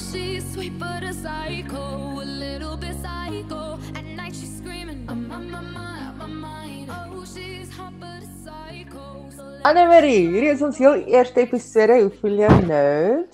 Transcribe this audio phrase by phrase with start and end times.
[0.00, 3.78] she's sweet but a psycho, a little bit psycho.
[3.94, 6.90] At night she's screaming, I'm on my mind, on my mind.
[6.90, 9.28] Oh, she's hot but a psycho.
[9.64, 11.98] Anne Marie, hierdie is ons heel eerste episode.
[12.00, 13.26] Hoe voel jy nou?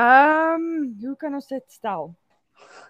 [0.00, 0.64] Ehm,
[1.04, 2.14] hoe kan ons dit stel?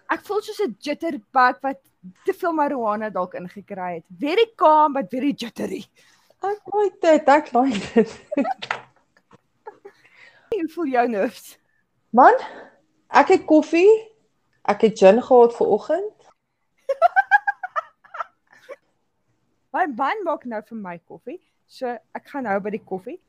[0.09, 1.81] Ek voel soos 'n jitterbug wat
[2.25, 4.05] te veel marijuana dalk ingekry het.
[4.19, 5.83] Very calm but very jittery.
[6.43, 7.27] Ek like dit.
[7.27, 8.11] Ek like dit.
[10.55, 11.57] Hoe voel jou nerves?
[12.15, 12.37] Man,
[13.09, 13.89] ek het koffie.
[14.65, 16.29] Ek het gin gehad vir oggend.
[19.75, 21.37] My man maak nou vir my koffie,
[21.67, 23.19] so ek gaan nou by die koffie.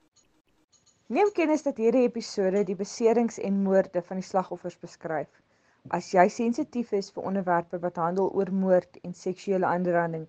[1.13, 5.29] Neem kennis dat hierdie episode die beserings en moorde van die slagoffers beskryf.
[5.95, 10.25] As jy sensitief is vir onderwerpe wat handel oor moord en seksuele aanranding,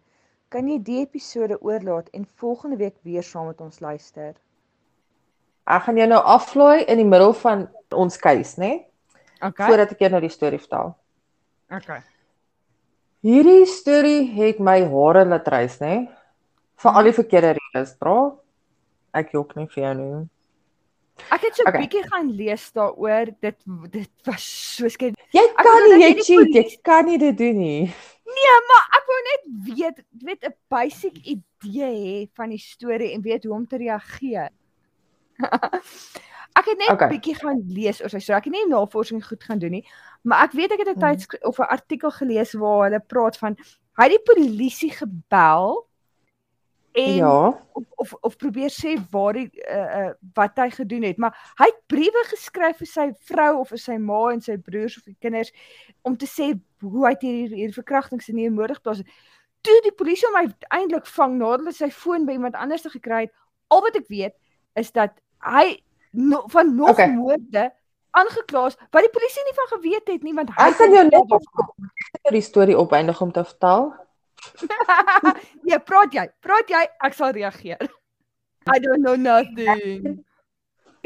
[0.53, 4.35] kan jy die episode oorlaat en volgende week weer saam met ons luister.
[5.67, 8.86] Ek gaan jou nou aflaai in die middel van ons case, né?
[9.41, 9.67] Okay.
[9.67, 10.95] Voordat ek jou nou die storie vertel.
[11.69, 12.01] Okay.
[13.25, 16.07] Hierdie storie het my hare laat rys, né?
[16.77, 18.31] Vir al die verkeerde redes, bra.
[19.17, 20.27] Ek jok nie vir jou nie.
[21.33, 21.81] Ek het so 'n Okay.
[21.81, 23.25] bietjie gaan lees daaroor.
[23.41, 23.57] Dit
[23.91, 24.43] dit was
[24.77, 25.15] so skep.
[25.33, 27.93] Jy kan nie, jy cheat, jy kan nie dit doen nie.
[28.27, 29.43] Nee, maar ek wou net
[29.77, 34.49] weet, weet 'n basic idee hê van die storie en weet hoe om te reageer.
[36.57, 37.09] ek het net 'n Okay.
[37.09, 38.37] bietjie gaan lees oor sy storie.
[38.39, 39.85] Ek het nie navorsing goed gaan doen nie,
[40.23, 40.99] maar ek weet ek het 'n Mhm.
[41.15, 43.55] tyds of 'n artikel gelees waar hulle praat van
[43.97, 45.85] hy het die polisie gebel
[46.93, 47.65] en Ja.
[47.73, 49.75] of of of probeer sê waar die uh,
[50.07, 53.77] uh, wat hy gedoen het, maar hy het briewe geskryf vir sy vrou of vir
[53.77, 55.51] sy ma en sy broers of die kinders
[56.01, 59.01] om te sê hoe hy hierdie hierdie verkrachtings en nie moedig plaas.
[59.61, 63.31] Toe die polisie hom uiteindelik vang nadat hulle sy foon by iemand anders gekry het,
[63.69, 64.33] al wat ek weet
[64.75, 65.11] is dat
[65.43, 65.77] hy
[66.17, 67.11] no, van nog Okay.
[67.13, 67.67] moorde
[68.17, 71.03] aangekla is wat die polisie nie van geweet het nie want hy Ek gaan jou
[71.03, 71.67] net daarvan.
[72.23, 73.93] op die storie opeindig om te vertel.
[75.65, 76.25] nee, praat jy.
[76.41, 77.81] Praat jy, ek sal reageer.
[78.75, 80.23] I don't know nothing.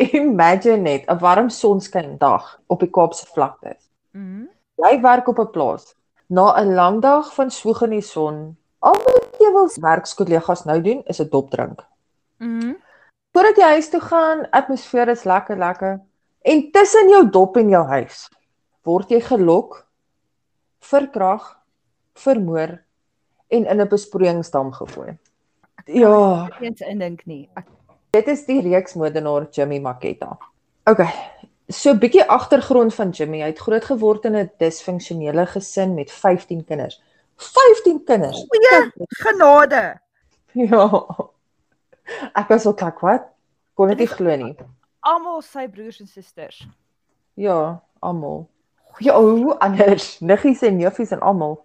[0.01, 3.89] Imagine net 'n warm sonskyn dag op die Kaapse vlaktes.
[4.11, 4.47] Mhm.
[4.81, 5.95] Jy werk op 'n plaas.
[6.27, 10.81] Na 'n lang dag van swoeg in die son, al wat jy wil werkskollegas nou
[10.81, 11.83] doen is 'n dop drink.
[12.39, 12.75] Mhm.
[13.31, 15.99] Voordat jy huis toe gaan, atmosfeer is lekker lekker.
[16.41, 18.29] En tussen jou dop en jou huis
[18.83, 19.75] word jy gelok,
[20.81, 21.43] verkrag,
[22.17, 22.79] vermoor
[23.49, 25.17] en in 'n besproeiingsdam gegooi.
[25.85, 27.49] Ja, Eens indink nie.
[27.55, 27.67] Ek
[28.11, 30.37] Dit is die reeksmoordenaar Jimmy Maketa.
[30.85, 30.99] OK.
[31.69, 33.39] So 'n bietjie agtergrond van Jimmy.
[33.39, 37.01] Hy het groot geword in 'n disfunksionele gesin met 15 kinders.
[37.37, 38.45] 15 kinders.
[38.49, 40.01] Goeie genade.
[40.53, 41.05] Ja.
[42.33, 43.27] Ek was ook like, wat?
[43.73, 44.55] Kon dit nie glo nie.
[44.99, 46.67] Almal sy broers en susters.
[47.39, 48.49] Ja, almal.
[48.99, 50.19] Ja, hoe anders?
[50.19, 51.57] Niggies en neefies en almal.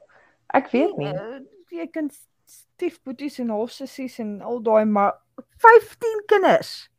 [0.54, 1.12] Ek weet nie.
[1.12, 1.40] Uh,
[1.74, 2.08] jy kan
[2.46, 5.18] stiefboeties en halfsussies en al daai maar
[5.64, 6.90] 15 kinders.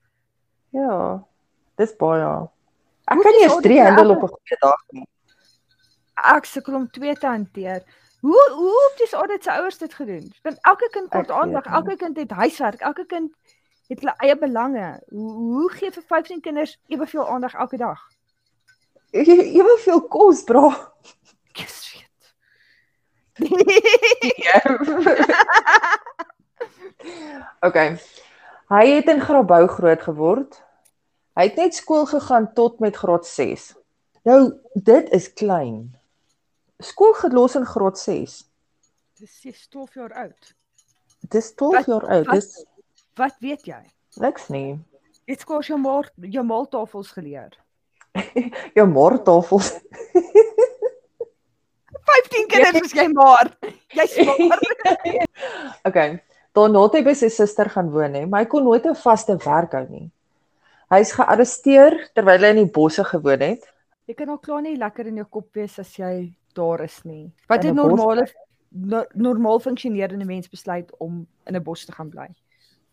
[0.75, 1.23] Ja.
[1.77, 2.27] Dis baie.
[3.07, 5.07] Ek Hoe kan nie eens 3 al die handel op 'n goeie dag nie.
[6.35, 7.83] Ek sukkel om twee te hanteer.
[8.27, 10.33] Hoe hoe het dis audit se ouers dit gedoen?
[10.41, 13.31] Want elke kind kort aandag, elke kind het huiswerk, elke kind
[13.87, 15.03] het hulle eie belange.
[15.09, 17.99] Hoe hoe gee vir 15 kinders eweveel aandag elke dag?
[19.11, 20.73] Eweveel kos, bro.
[21.53, 22.15] Ek weet.
[27.59, 27.97] Okay.
[28.69, 30.63] Hy het in Grabouw groot geword.
[31.37, 33.75] Hy het net skool gegaan tot met graad 6.
[34.23, 35.96] Nou, dit is klein.
[36.83, 38.43] Skool gelos in graad 6.
[39.17, 40.51] Dis jy 12 jaar oud.
[41.33, 42.27] Dis 12 Wat- jaar oud.
[42.35, 42.65] Dis
[43.17, 43.79] Wat weet jy?
[44.21, 44.77] niks nie.
[45.27, 47.57] Het skaars jou maar jou maaltafels geleer.
[48.77, 49.71] Jou moordtafels.
[52.07, 53.51] 15 kinders is jy maar.
[53.93, 54.61] Jy's maar.
[55.89, 56.21] Okay.
[56.57, 59.35] Daarna het hy by sy suster gaan woon hè, maar hy kon nooit 'n vaste
[59.45, 60.07] werk hou nie.
[60.89, 63.67] Hy's gearresteer terwyl hy in die bosse gewoon het.
[64.07, 67.31] Jy kan al klaar nie lekker in jou kop wees as jy daar is nie.
[67.47, 68.27] Wat 'n normale
[68.69, 72.27] no, normaal funksionerende mens besluit om in 'n bos te gaan bly.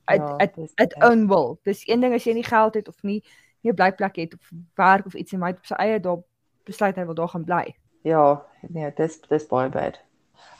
[0.05, 1.56] Uit Ja, uit uit own will.
[1.62, 3.22] Dis een ding as jy nie geld het of nie
[3.62, 6.22] nie 'n blyplek het of werk of iets en my op sy eie daar
[6.64, 7.75] besluit hy wil daar gaan bly.
[8.02, 10.00] Ja, nee, dis dis baie bad.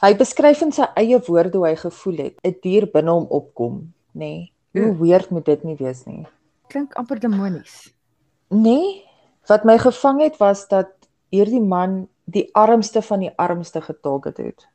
[0.01, 3.93] Hy beskryf in sy eie woorde hoe hy gevoel het, 'n dier binne hom opkom,
[4.13, 4.19] nê.
[4.19, 4.97] Nee, hoe Ja.
[4.97, 6.27] weird moet dit nie wees nie.
[6.67, 7.93] Klink amper demonies.
[8.49, 9.03] Nee,
[9.47, 10.87] wat my gevang het was dat
[11.29, 14.67] hierdie man die armste van die armste getarget het.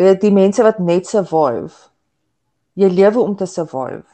[0.00, 1.90] Weet die mense wat net survive.
[2.78, 4.06] Jy lewe om te survive.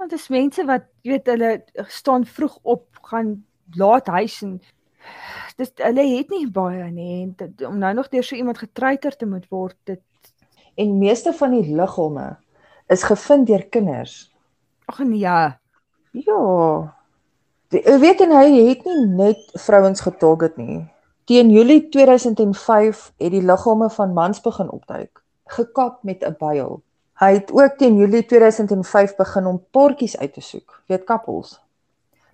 [0.00, 1.52] Want dis mense wat weet hulle
[1.88, 3.36] staan vroeg op, gaan
[3.78, 4.56] laat huis en
[5.60, 9.16] dis hulle het nie baie nie en dit, om nou nog deur so iemand getreiter
[9.16, 10.02] te moet word dit
[10.74, 12.32] En meeste van die liggame
[12.90, 14.32] is gevind deur kinders.
[14.86, 15.58] ag nee ja
[16.10, 16.94] Ja.
[17.68, 20.84] Die, weet en hy het nie net vrouens getarget nie.
[21.24, 25.22] Teen Julie 2005 het die liggame van mans begin opduik,
[25.56, 26.82] gekap met 'n byl.
[27.14, 31.60] Hy het ook teen Julie 2005 begin om paartjies uit te soek, weet kappels.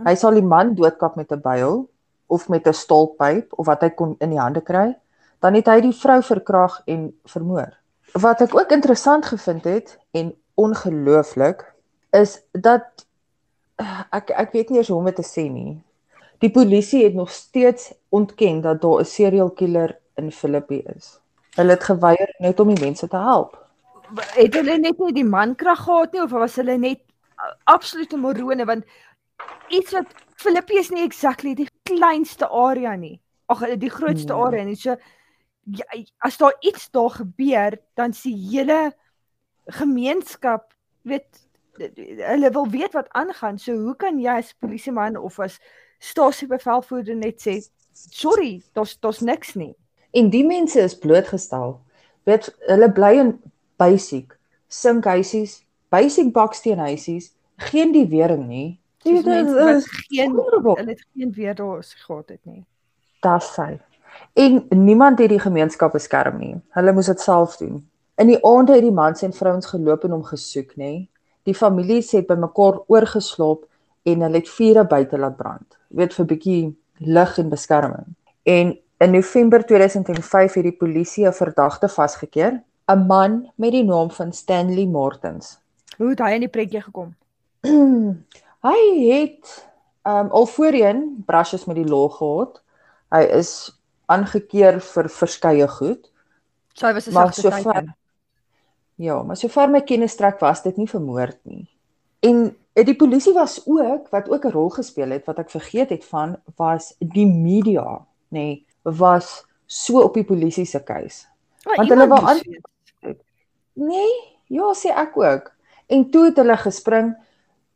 [0.05, 1.89] Hy sal die man doodkap met 'n byl
[2.27, 4.97] of met 'n stolpyp of wat hy kon in die hande kry.
[5.39, 7.79] Dan het hy die vrou verkrag en vermoor.
[8.13, 11.75] Wat ek ook interessant gevind het en ongelooflik
[12.11, 13.07] is dat
[14.11, 15.83] ek ek weet nie eers hoe om dit te sê nie.
[16.41, 21.19] Die polisie het nog steeds ontken dat daar 'n serial killer in Filippi is.
[21.55, 23.59] Hulle het geweier net om die mense te help.
[24.35, 26.99] het hulle net nie die mankrag gehad nie of was hulle net
[27.39, 28.85] uh, absolute morone want
[29.69, 33.21] iets wat Filippi is nie exactly die kleinste area nie.
[33.47, 34.43] Ag die grootste Nee.
[34.43, 34.75] area nie.
[34.77, 34.97] So
[35.65, 35.85] ja,
[36.19, 38.93] as daar iets daar gebeur, dan die hele
[39.67, 41.47] gemeenskap weet
[42.17, 43.59] hulle wil weet wat aangaan.
[43.59, 45.61] So hoe kan jy as polisieman of as
[46.01, 47.61] stasiebevelvoerder net sê
[47.93, 49.75] sorry, daar's daar's niks nie.
[50.17, 51.79] En die mense is blootgestel.
[52.29, 53.35] Weet hulle bly in
[53.81, 54.37] basic
[54.71, 57.33] sinkhuisies, basic baksteenhuisies,
[57.71, 58.81] geen die wering nie.
[59.03, 62.65] Dis Dit mense wat is geen hulle het geen weer daar gehad het nie.
[63.25, 63.79] Dis sy.
[64.35, 66.55] En niemand het die gemeenskap beskerm nie.
[66.77, 67.81] Hulle moes dit self doen.
[68.21, 71.09] In die aande het die mans en vrouens geloop en hom gesoek, nê.
[71.49, 73.65] Die families het bymekaar oorgeslaap
[74.03, 75.79] en hulle het vure buite laat brand.
[75.89, 78.17] Jy weet vir 'n bietjie lig en beskerming.
[78.43, 84.11] En in November 2005 het die polisie 'n verdagte vasgekeer, 'n man met die naam
[84.11, 85.59] van Stanley Mortens.
[85.97, 87.15] Hoe het hy in die prentjie gekom?
[88.69, 89.69] hy het
[90.03, 92.63] um al voorheen brushes met die law gehad.
[93.11, 96.11] Hy is aangekeer vir verskeie goed.
[96.75, 97.97] So hy was 'n Maar sagte teiken.
[98.95, 101.69] Ja, maar sover my kennis strek was dit nie vermoord nie.
[102.21, 106.05] En die polisie was ook wat ook 'n rol gespeel het wat ek vergeet het
[106.05, 111.27] van was die media, nê, nee, was so op die polisie se keuse.
[111.65, 113.17] Maar Want hulle wou aan-.
[113.73, 114.11] Nee,
[114.47, 115.53] ja, sê ek ook.
[115.87, 117.15] En toe het hulle gespring.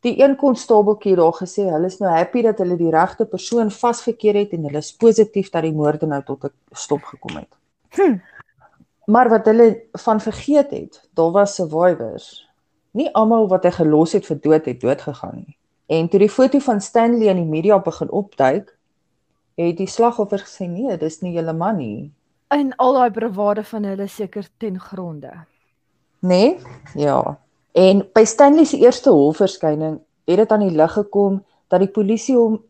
[0.05, 4.35] Die een konstabeltjie daar gesê hulle is nou happy dat hulle die regte persoon vasgekeer
[4.35, 7.53] het en hulle is positief dat die moorde nou tot 'n stop gekom het.
[7.89, 8.17] Hm.
[9.05, 12.49] Maar wat hulle van vergeet het, daar was survivors.
[12.95, 15.57] Nie almal wat hy gelos het vir dood het dood gegaan nie.
[15.91, 18.71] En toe die foto van Stanley in die media begin opduik,
[19.59, 22.11] het die slagoffer gesê nee, dis nie julle man nie.
[22.55, 25.33] In al daai bravade van hulle seker ten gronde.
[26.25, 26.55] Nee?
[26.95, 27.37] Ja.
[27.75, 32.37] En by Stanley se eerste hofverskyning het dit aan die lig gekom dat die polisie
[32.37, 32.61] hom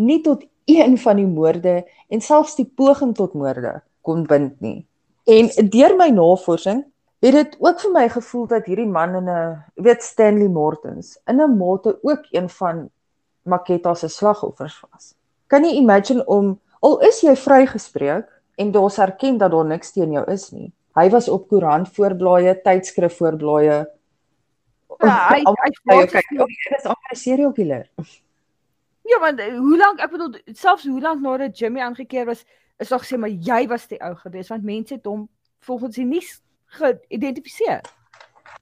[0.00, 4.86] nie tot een van die moorde en selfs die poging tot moorde kon bind nie.
[5.28, 6.84] En deur my navorsing
[7.32, 11.40] het dit ook vir my gevoel dat hierdie man in 'n weet Stanley Mortens in
[11.40, 12.90] 'n mate ook een van
[13.42, 15.14] Maketa se slagoffers was.
[15.46, 20.12] Kan jy imagine om al is jy vrygespreek en daar's erken dat daar niks teen
[20.12, 20.72] jou is nie.
[20.94, 23.86] Hy was op koerant voorblaaie, tydskrif voorblaaie.
[24.98, 25.70] Ja, hy hy
[26.06, 27.90] dit oh, jy is amper 'n serial killer.
[29.04, 32.44] Ja, want eh, hoe lank, ek bedoel selfs hoe lank nadat Jimmy aangekeer was,
[32.78, 35.28] is nog sê maar jy was die ou gewees want mense het hom
[35.60, 36.40] volgens die nuus
[36.78, 37.80] geïdentifiseer.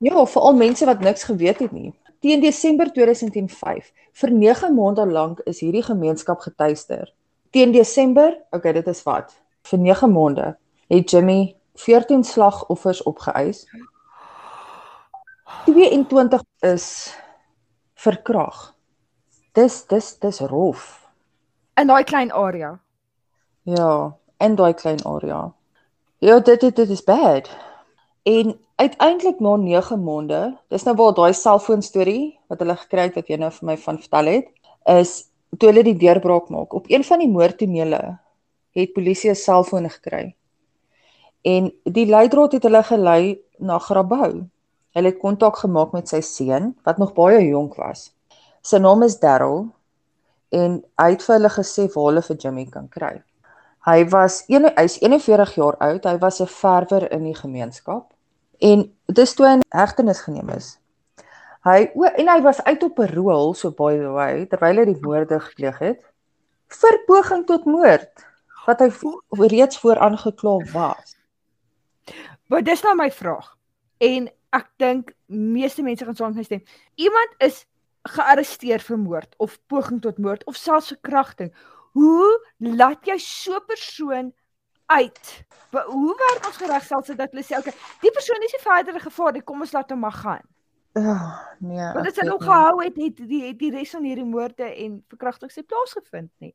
[0.02, 1.92] Ja, veral mense wat niks geweet het nie.
[2.22, 7.08] Teen Desember 2005, vir 9 maande lank is hierdie gemeenskap getuister.
[7.50, 9.34] Teen Desember, okay, dit is wat.
[9.66, 10.52] Vir 9 maande
[10.92, 13.64] het Jimmy 14 slagoffers opgeëis.
[15.66, 16.86] 22 is
[17.94, 18.72] verkrag.
[19.52, 20.86] Dis dis dis rof.
[21.74, 22.76] In daai klein area.
[23.62, 25.52] Ja, in daai klein area.
[26.18, 27.50] Ja, dit dit dit is bad.
[28.22, 33.16] En uiteindelik na 9 maande, dis nou waar daai selfoon storie wat hulle gekry het
[33.18, 34.52] wat jy nou vir my van vertel het,
[34.94, 35.14] is
[35.58, 36.74] toe hulle die deurbraak maak.
[36.74, 38.02] Op een van die moordtonele
[38.78, 40.34] het polisie 'n selfoon gekry.
[41.42, 44.46] En die leidraad het hulle gelei na Grabouw.
[44.94, 48.12] Hulle het kontak gemaak met sy seun wat nog baie jonk was.
[48.62, 49.66] Sy naam is Darryl
[50.50, 53.22] en hy het vir hulle gesê waar hulle vir Jimmy kan kry.
[53.86, 56.04] Hy was een hy's 41 jaar oud.
[56.04, 58.12] Hy was 'n verwer in die gemeenskap
[58.60, 60.78] en dis toe hy in hegtenis geneem is.
[61.64, 64.84] Hy o en hy was uit op 'n rol so by the way terwyl hy
[64.84, 66.02] die moorde gepleeg het
[66.68, 68.24] vir poging tot moord
[68.66, 71.16] wat hy vo- reeds voor aangekla was.
[72.46, 73.56] Maar dis nou my vraag.
[73.98, 76.62] En ek dink meeste mense gaan saam met my stem.
[76.94, 77.66] Iemand is
[78.02, 81.52] gearresteer vir moord of poging tot moord of selfs verkrachting.
[81.92, 84.32] Hoe laat jy so 'n persoon
[84.86, 85.44] uit?
[85.70, 89.00] Wa- Hoe werk ons geregstelsel dat hulle sê okay, die persoon is nie verder 'n
[89.00, 90.42] gevaar nie, kom ons laat hom maar gaan.
[90.94, 91.76] Ah, nee.
[91.94, 92.48] Want weet hom nie.
[92.48, 96.54] gehou het, het die het die res van hierdie moorde en verkrachtings nie plaasgevind nie.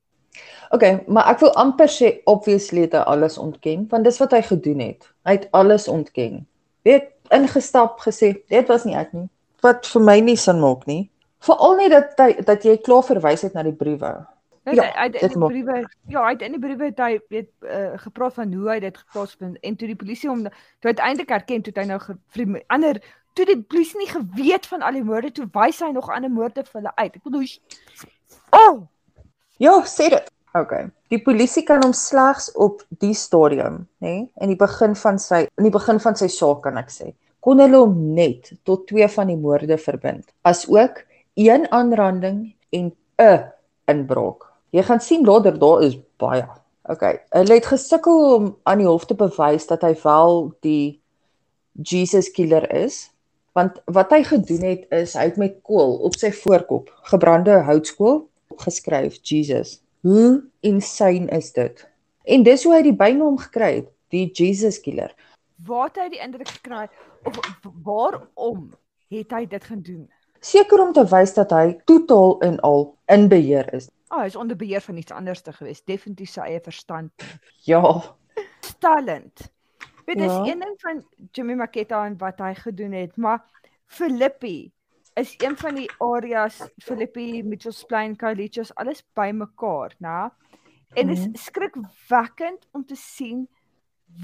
[0.70, 4.42] Okay, maar ek wil amper sê obviously het hy alles ontken, want dis wat hy
[4.42, 5.08] gedoen het.
[5.26, 6.46] Hy het alles ontken.
[6.84, 9.30] Weet ingestap gesê, dit was nie ek nie.
[9.62, 11.10] Wat vir my nie sin maak nie.
[11.40, 14.28] Veral nie dat hy dat jy klaar verwys het na die briewe.
[14.76, 17.20] Ja, Ja, hy het in die briewe ja, hy het in die briewe het hy
[17.30, 21.32] weet uh, gepraat van hoe hy dit geplaasvind en toe die polisie hom toe uiteindelik
[21.32, 23.00] erken toe het hy nou vir die ander
[23.38, 26.66] toe die polisie nie geweet van al die moorde toe wys hy nog ander moorde
[26.66, 27.16] vir hulle uit.
[27.16, 27.48] Ek bedoel
[28.58, 28.88] oh,
[29.58, 30.28] Ja, sê dit.
[30.58, 30.88] Okay.
[31.12, 35.44] Die polisie kan hom slegs op die stadium, nê, nee, in die begin van sy
[35.46, 37.12] in die begin van sy saak kan ek sê,
[37.46, 41.04] kon hulle hom net tot twee van die moorde verbind, asook
[41.38, 42.40] een aanranding
[42.74, 43.38] en 'n
[43.92, 44.47] inbraak.
[44.76, 46.46] Jy gaan sien later daar is baie.
[46.88, 47.20] Okay.
[47.36, 51.02] Hulle het gesukkel om aan die hof te bewys dat hy wel die
[51.84, 53.10] Jesus killer is,
[53.58, 58.24] want wat hy gedoen het is hy het met kool op sy voorkop, gebrande houtskool
[58.64, 59.80] geskryf Jesus.
[60.02, 61.84] Hoe insane is dit?
[62.24, 65.14] En dis hoe hy die bynaam gekry het, die Jesus killer.
[65.66, 66.86] waar het hy die indruk gekry
[67.26, 67.40] of
[67.84, 68.70] waarom
[69.10, 70.04] het hy dit gedoen?
[70.40, 73.90] Seker om te wys dat hy totaal en al in beheer is.
[74.10, 77.12] Oh, hy is onder beheer van iets anders te gewees, definitief sy eie verstand.
[77.68, 77.82] Ja,
[78.80, 79.52] talent.
[80.06, 80.46] Weet dis Ja.
[80.52, 83.44] een ding van Jimmy Maketa en wat hy gedoen het, maar
[83.86, 84.72] Filippi
[85.20, 90.30] is een van die areas Filippi, Mitchells Plain, Kaalichos, alles bymekaar, né?
[90.94, 91.32] En dit Mhm.
[91.34, 93.48] is skrikwekkend om te sien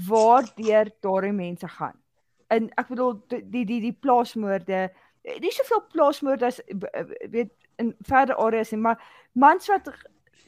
[0.08, 2.00] waardeur daardie mense gaan.
[2.48, 4.92] En ek bedoel die die die, plaasmoorde,
[5.40, 6.60] nie soveel plaasmoorde as
[7.30, 9.00] weet in verder areas nie, maar
[9.32, 9.90] mans wat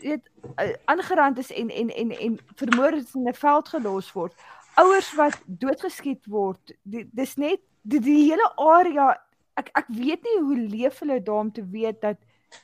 [0.00, 4.34] weet eh, aangerand is en en en en vermoor is in 'n veld gelos word.
[4.74, 6.74] Ouers wat doodgeskiet word.
[6.82, 9.16] Die, dis net die, die hele area
[9.54, 12.18] ek ek weet nie hoe leef hulle daar om te weet dat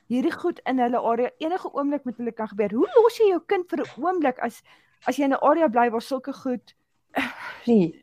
[0.08, 2.70] hierdie goed in hulle area enige oomblik met hulle kan gebeur.
[2.72, 4.62] Hoe los jy jou kind vir 'n oomblik as
[5.06, 6.74] as jy in 'n area bly waar sulke goed
[7.66, 8.02] nee.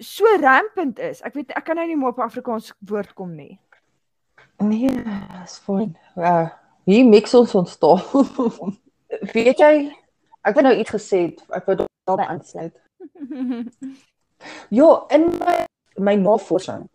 [0.00, 1.20] so, rampant is?
[1.22, 3.58] Ek weet ek kan nou nie meer op Afrikaans woord kom nie.
[4.62, 4.92] Nee,
[5.44, 5.96] is fyn.
[6.16, 6.48] Uh,
[6.88, 8.02] hier mix ons ons taal.
[9.34, 9.72] Weet jy,
[10.42, 12.76] ek het nou iets gesê, ek wou daarby aansluit.
[14.74, 15.52] Ja, in my
[16.02, 16.88] my navorsing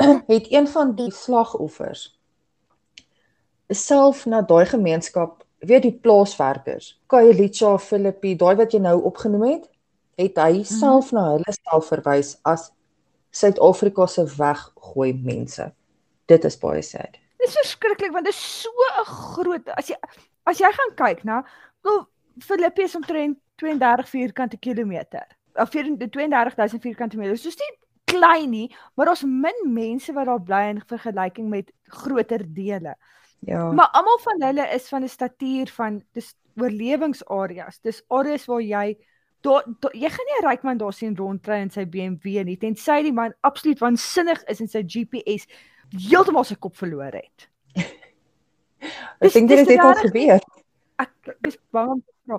[0.32, 2.06] het een van die slagoffers
[3.68, 9.64] self na daai gemeenskap, weet die plaaswerkers, Kailicha, Filippi, daai wat jy nou opgenoem het,
[10.20, 12.70] het hy self na hulle self verwys as
[13.36, 15.66] Suid-Afrika se weggooi mense.
[16.26, 17.18] Dit is baie sad.
[17.38, 19.96] Dit is verskriklik want dit is so 'n groot as jy
[20.44, 21.44] as jy gaan kyk na
[21.82, 22.06] wel
[22.38, 25.26] Filippi is omtrent 32 vierkante kilometer.
[25.54, 27.32] Of 32000 vierkante meter.
[27.32, 32.44] Dis nie klein nie, maar daar's min mense wat daar bly in vergelyking met groter
[32.54, 32.94] dele.
[33.40, 33.72] Ja.
[33.72, 37.80] Maar almal van hulle is van 'n statuur van dis oorlewingsareas.
[37.80, 38.96] Dis areas waar jy
[39.40, 42.56] daar da, jy gaan nie 'n ryk man daar sien rondry in sy BMW nie
[42.56, 45.46] tensy die man absoluut waansinnig is en sy GPS
[45.90, 47.48] heeltemal sy kop verloor het.
[49.24, 50.40] Ek dink dit het al gebeur.
[51.02, 52.38] Ek is bang om te vra.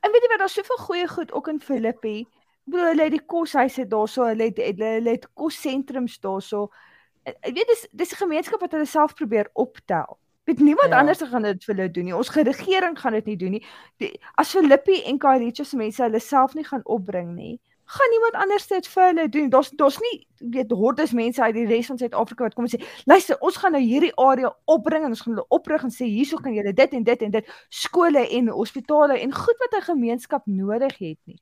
[0.00, 2.18] En weet jy wat, daar's soveel goeie goed ook in Filippi.
[2.66, 6.68] Ek bedoel hulle het die koshuise daarso, hulle het hulle, hulle het kossentrums daarso.
[7.26, 10.18] Ek weet dis dis 'n gemeenskap wat hulle self probeer optel.
[10.46, 10.98] Weet niemand Ja.
[10.98, 12.14] anders gaan dit vir hulle doen nie.
[12.14, 13.64] Ons regering gaan dit nie doen nie.
[13.98, 18.34] Die, as Filippi en Kairicho se mense hulle self nie gaan opbring nie, gaan niemand
[18.34, 19.48] anders dit vir hulle doen.
[19.50, 22.82] Daar's daar's nie weet hordes mense uit die res van Suid-Afrika wat kom en sê,
[23.04, 26.36] "Luister, ons gaan nou hierdie area opbring en ons gaan hulle oprig en sê hierso
[26.36, 30.42] kan julle dit en dit en dit skole en hospitale en goed wat 'n gemeenskap
[30.46, 31.40] nodig het nie."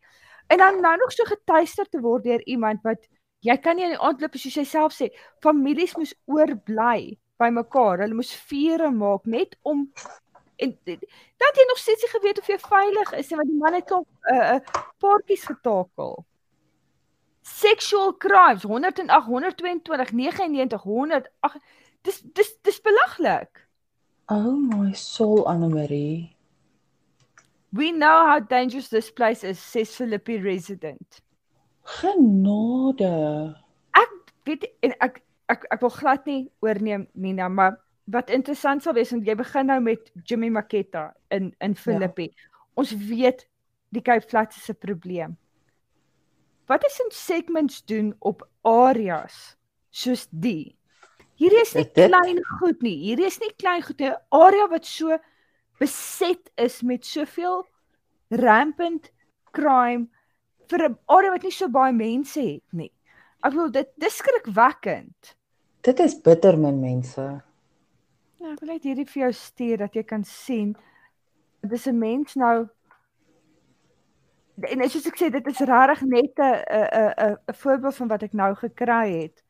[0.49, 3.09] En dan nou nog so getuister te word deur iemand wat
[3.41, 5.09] jy kan nie in die aand loop soos jy self sê,
[5.41, 7.99] families moes oorbly by mekaar.
[7.99, 9.91] Hulle moes vure maak net om
[10.57, 13.59] en dan het jy nog steeds nie geweet of jy veilig is nie want die
[13.59, 14.59] man het op 'n uh,
[14.99, 16.25] paartjies getakel.
[17.45, 21.59] Sexual crimes 108 122 99 100 ag
[22.03, 23.69] dis dis dis belaglik.
[24.33, 26.37] Oh my soul Anne Marie.
[27.73, 31.21] We know how dangerous this place is, says Philippi resident.
[32.01, 33.53] Genade.
[33.93, 34.13] Ek
[34.49, 35.21] weet en ek
[35.53, 37.77] ek ek wil glad nie oorneem Nina, maar
[38.09, 42.31] wat interessant sal wees want jy begin nou met Jimmy Maketa in in Philippi.
[42.33, 42.53] Ja.
[42.81, 43.45] Ons weet
[43.93, 45.37] die Cape Flats is 'n probleem.
[46.67, 49.57] Wat is ons segments doen op areas
[49.91, 50.77] soos die?
[51.37, 52.97] Hierdie is nie klein goed nie.
[53.03, 54.11] Hierdie is nie klein goed nie.
[54.11, 55.19] 'n Area wat so
[55.79, 57.67] beset is met soveel
[58.31, 59.11] rampant
[59.53, 60.09] crime
[60.71, 62.93] vir 'n area wat nie so baie mense het nie.
[63.43, 65.37] Ek bedoel dit dis skrikwekkend.
[65.83, 67.43] Dit is bitter min mense.
[68.41, 70.77] Ja, ek wil net hierdie vir jou stuur dat jy kan sien
[71.61, 72.69] dis 'n mens nou
[74.63, 78.23] en soos ek sê dit is regtig net 'n 'n 'n 'n voorbeeld van wat
[78.23, 79.43] ek nou gekry het.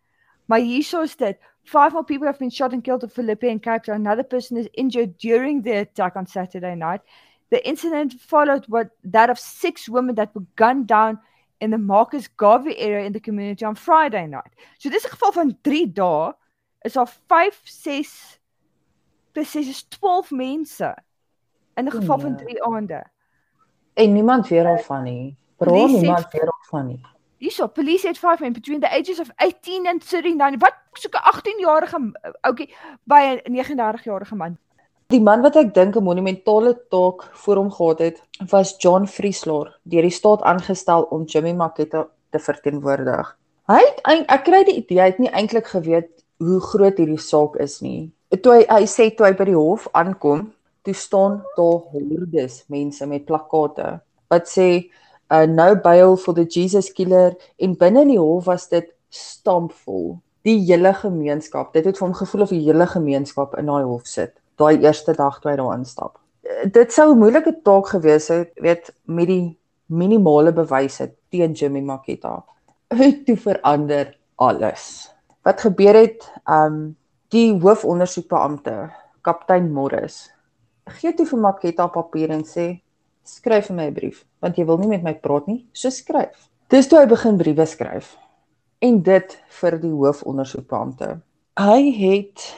[0.46, 3.62] Maar hierso is dit five more people have been shot and killed in Philippi and
[3.62, 3.96] Cape Town.
[3.96, 7.00] Another person is injured during the attack on Saturday night.
[7.50, 11.20] The incident followed what that of six women that were gunned down
[11.60, 14.52] in the Marcus Garvey area in the community on Friday night.
[14.78, 16.32] So dis 'n geval van 3 dae
[16.82, 18.40] is daar 5 6
[19.32, 20.96] presies is 12 mense
[21.76, 23.13] in 'n geval van 3 aande.
[23.94, 25.36] En niemand weet daarvan nie.
[25.56, 27.00] Bro, Polisie niemand weet daarvan nie.
[27.38, 30.60] Hierso, police het five men between the ages of 18 and 39.
[30.60, 31.98] Wat soek 'n 18-jarige
[32.40, 32.74] ouetjie
[33.04, 34.56] by 'n 39-jarige man?
[35.06, 39.78] Die man wat ek dink 'n monumentale taak voor hom gehad het, was John Frieslaar,
[39.82, 43.36] deur die staat aangestel om Jimmy Maketa te verteenwoordig.
[43.66, 47.56] Hy het ek kry die idee hy het nie eintlik geweet hoe groot hierdie saak
[47.56, 48.12] is nie.
[48.42, 50.52] Toe hy, hy sê toe hy by die hof aankom,
[50.84, 54.00] toe staan daar hordes mense met plakkate
[54.32, 54.68] wat sê
[55.32, 60.18] uh, no bail for the Jesus killer en binne in die hof was dit stampvol.
[60.44, 64.08] Die hele gemeenskap, dit het vir hom gevoel of die hele gemeenskap in daai hof
[64.10, 66.18] sit daai eerste dag toe hy daar instap.
[66.44, 71.80] Eh, Dit sou 'n moeilike taak gewees het, weet, met die minimale bewyse teen Jimmy
[71.80, 72.44] Maketa.
[72.88, 75.10] Het toe verander alles.
[75.42, 76.96] Wat gebeur het, um
[77.28, 78.90] die hoofondersoekbeampte,
[79.22, 80.30] kaptein Morris,
[80.86, 82.80] gee toe vir Maketa papier en sê
[83.24, 86.48] skryf vir my 'n brief, want jy wil nie met my praat nie, so skryf.
[86.68, 88.16] Dis toe hy begin briewe skryf.
[88.80, 91.20] En dit vir die hoofondersoekbeampte.
[91.56, 92.54] Hy het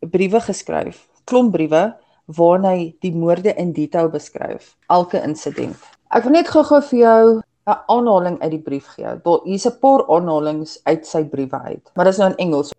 [0.00, 1.94] briewe geskryf, klomp briewe
[2.26, 5.76] waarin hy die moorde in detail beskryf, elke insident.
[6.10, 9.20] Ek wil net gou-gou vir jou 'n aanhaling uit die brief gee.
[9.24, 12.72] Daar hier's 'n paar aanhalings uit sy briewe uit, maar dit is nou in Engels.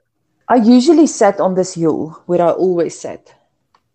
[0.49, 3.38] I usually sat on this hill where I always sat.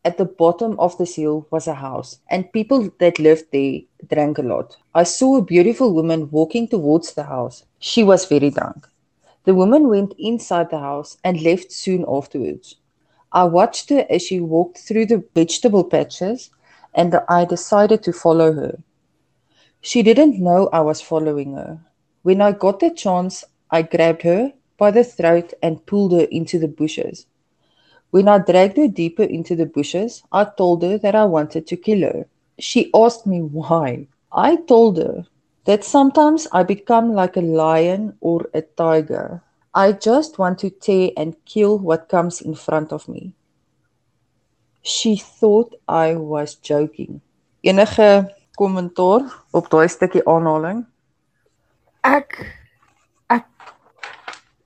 [0.07, 4.37] At the bottom of this hill was a house, and people that lived there drank
[4.37, 4.77] a lot.
[4.95, 7.65] I saw a beautiful woman walking towards the house.
[7.79, 8.87] She was very drunk.
[9.45, 12.77] The woman went inside the house and left soon afterwards.
[13.33, 16.51] I watched her as she walked through the vegetable patches,
[16.95, 18.79] and I decided to follow her.
[19.81, 21.81] She didn't know I was following her.
[22.23, 26.59] When I got the chance, I grabbed her by the throat and pulled her into
[26.59, 27.27] the bushes.
[28.15, 31.77] When I dragged her deeper into the bushes, I told her that I wanted to
[31.77, 32.27] kill her.
[32.61, 34.07] She asked me why.
[34.31, 35.25] I told her
[35.65, 39.43] that sometimes I become like a lion or a tiger.
[39.75, 43.33] I just want to tear and kill what comes in front of me.
[44.83, 47.21] She thought I was joking.
[47.67, 50.87] Enige kommentaar op daai stukkie aanhaling?
[52.05, 52.47] Ek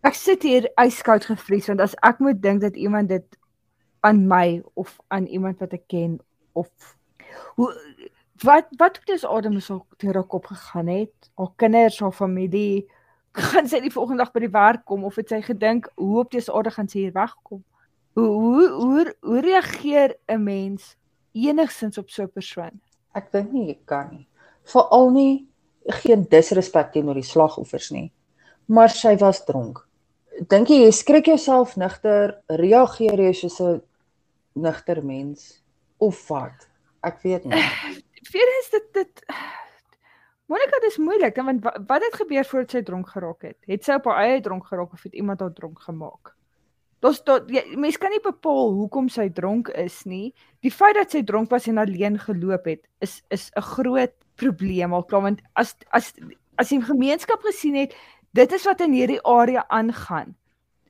[0.06, 3.38] ek sit hier yskoud gevries want as ek moet dink dat iemand dit
[4.06, 6.18] aan my of aan iemand wat ek ken
[6.52, 6.68] of
[7.56, 7.70] hoe
[8.44, 12.86] wat wat het dis Adam so deur haar kop gegaan het haar kinders haar familie
[13.52, 16.30] gaan sy die volgende dag by die werk kom of het sy gedink hoe op
[16.30, 17.64] dis aarde gaan sy hier wegkom
[18.18, 20.94] hoe hoe hoe, hoe reageer 'n mens
[21.34, 22.78] enigsins op so 'n persoon
[23.18, 24.26] Ek dink nie jy kan nie.
[24.68, 25.32] Veral nie
[26.02, 28.10] geen disrespek teenoor die slagoffers nie.
[28.68, 29.80] Maar sy was dronk.
[30.46, 33.80] Dink jy jy skrik jouself nigter, reageer jy soos 'n
[34.54, 35.62] nigter mens
[35.98, 36.68] of wat?
[37.02, 37.58] Ek weet nie.
[38.32, 39.24] Vir is dit dit
[40.48, 43.56] Monica dis moeilik want wa- wat het gebeur voordat sy dronk geraak het?
[43.66, 46.34] Het sy op haar eie dronk geraak of het iemand haar dronk gemaak?
[47.04, 50.32] Dis tot mense kan nie bepaal hoekom sy dronk is nie.
[50.62, 54.92] Die feit dat sy dronk was en alleen geloop het is is 'n groot probleem
[54.94, 56.14] al klaar want as as
[56.58, 57.94] as die gemeenskap gesien het
[58.32, 60.36] dit is wat in hierdie area aangaan.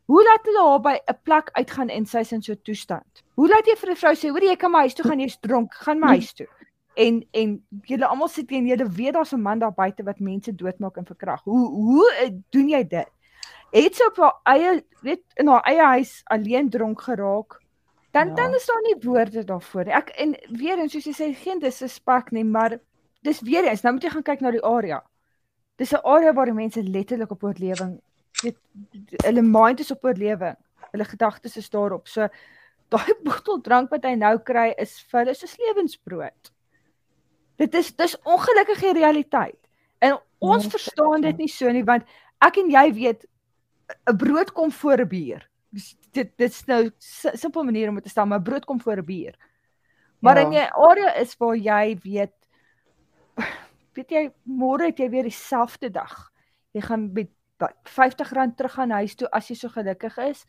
[0.08, 3.22] Hoe laat hulle haar by 'n plek uitgaan en sy is in so 'n toestand?
[3.34, 5.38] Hoe laat jy vir 'n vrou sê, "Hoor jy kan my huis toe gaan, jy's
[5.40, 6.46] dronk, gaan my huis toe."
[6.96, 10.18] En en julle almal sit hier en julle weet daar's 'n man daar buite wat
[10.20, 11.44] mense doodmaak en verkragt.
[11.44, 13.08] Hoe hoe eh, doen jy dit?
[13.72, 17.60] Het sy op haar eie weet in haar eie huis alleen dronk geraak?
[18.12, 18.34] Dan Ja.
[18.34, 19.92] dan is daar nie woorde daarvoor nie.
[19.94, 22.78] Ek en weer eens soos jy sê geen disrespek nie, maar
[23.22, 25.02] dis weer eens nou moet jy gaan kyk na die area.
[25.78, 28.00] Dis 'n area waar die mense letterlik op oorlewing
[28.42, 28.56] weet
[29.24, 30.56] hulle mind is op oorlewing.
[30.92, 32.08] Hulle gedagtes is daarop.
[32.08, 32.28] So
[32.90, 36.52] daai bottel drank wat hy nou kry is vir hulle soos lewensbrood.
[37.58, 39.58] Dit is dis ongelukkige realiteit.
[40.00, 41.28] En ons Ja, verstaan ja.
[41.30, 42.04] dit nie so nie want
[42.40, 43.26] ek en jy weet
[44.10, 45.48] 'n brood kom voor 'n bier.
[46.12, 48.96] Dit dit is nou si- simpel manier om dit te stel, maar brood kom voor
[48.98, 49.34] 'n bier.
[50.20, 50.42] Maar Ja.
[50.46, 52.32] in 'n area is waar jy weet
[53.98, 56.14] weet jy môre het jy weer dieselfde dag.
[56.76, 60.44] Jy gaan met wat, R50 terug gaan huis toe as jy so gelukkig is.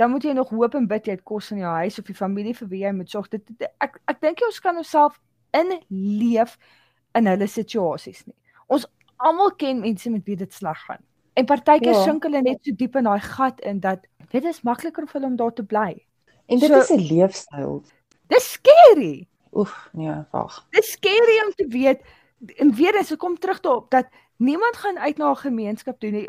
[0.00, 2.16] Dan moet jy nog hoop en bid jy het kos in jou huis of die
[2.16, 3.28] familie vir wie jy moet sorg.
[3.28, 5.18] Dit, dit ek ek dink ons kan onsself
[5.52, 6.56] inleef
[7.18, 8.36] in hulle situasies nie.
[8.70, 8.86] Ons
[9.20, 11.02] almal ken mense met wie dit sleg gaan.
[11.36, 12.04] En partykeer Ja.
[12.04, 15.26] sink hulle net so diep in daai gat in dat dit is makliker vir hulle
[15.32, 16.06] om daar te bly.
[16.48, 17.82] En dit So- is 'n leefstyl.
[18.28, 19.28] Dis scary.
[19.52, 20.66] Oef, nee, wag.
[20.70, 22.00] Dis scary om te weet
[22.46, 26.28] en weer eens kom terug daarop dat niemand gaan uit na 'n gemeenskap toe nie.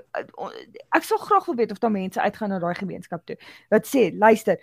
[0.89, 3.37] Ek sal graag wil weet of daar mense uitgaan na daai gemeenskap toe.
[3.69, 4.59] Wat sê, luister,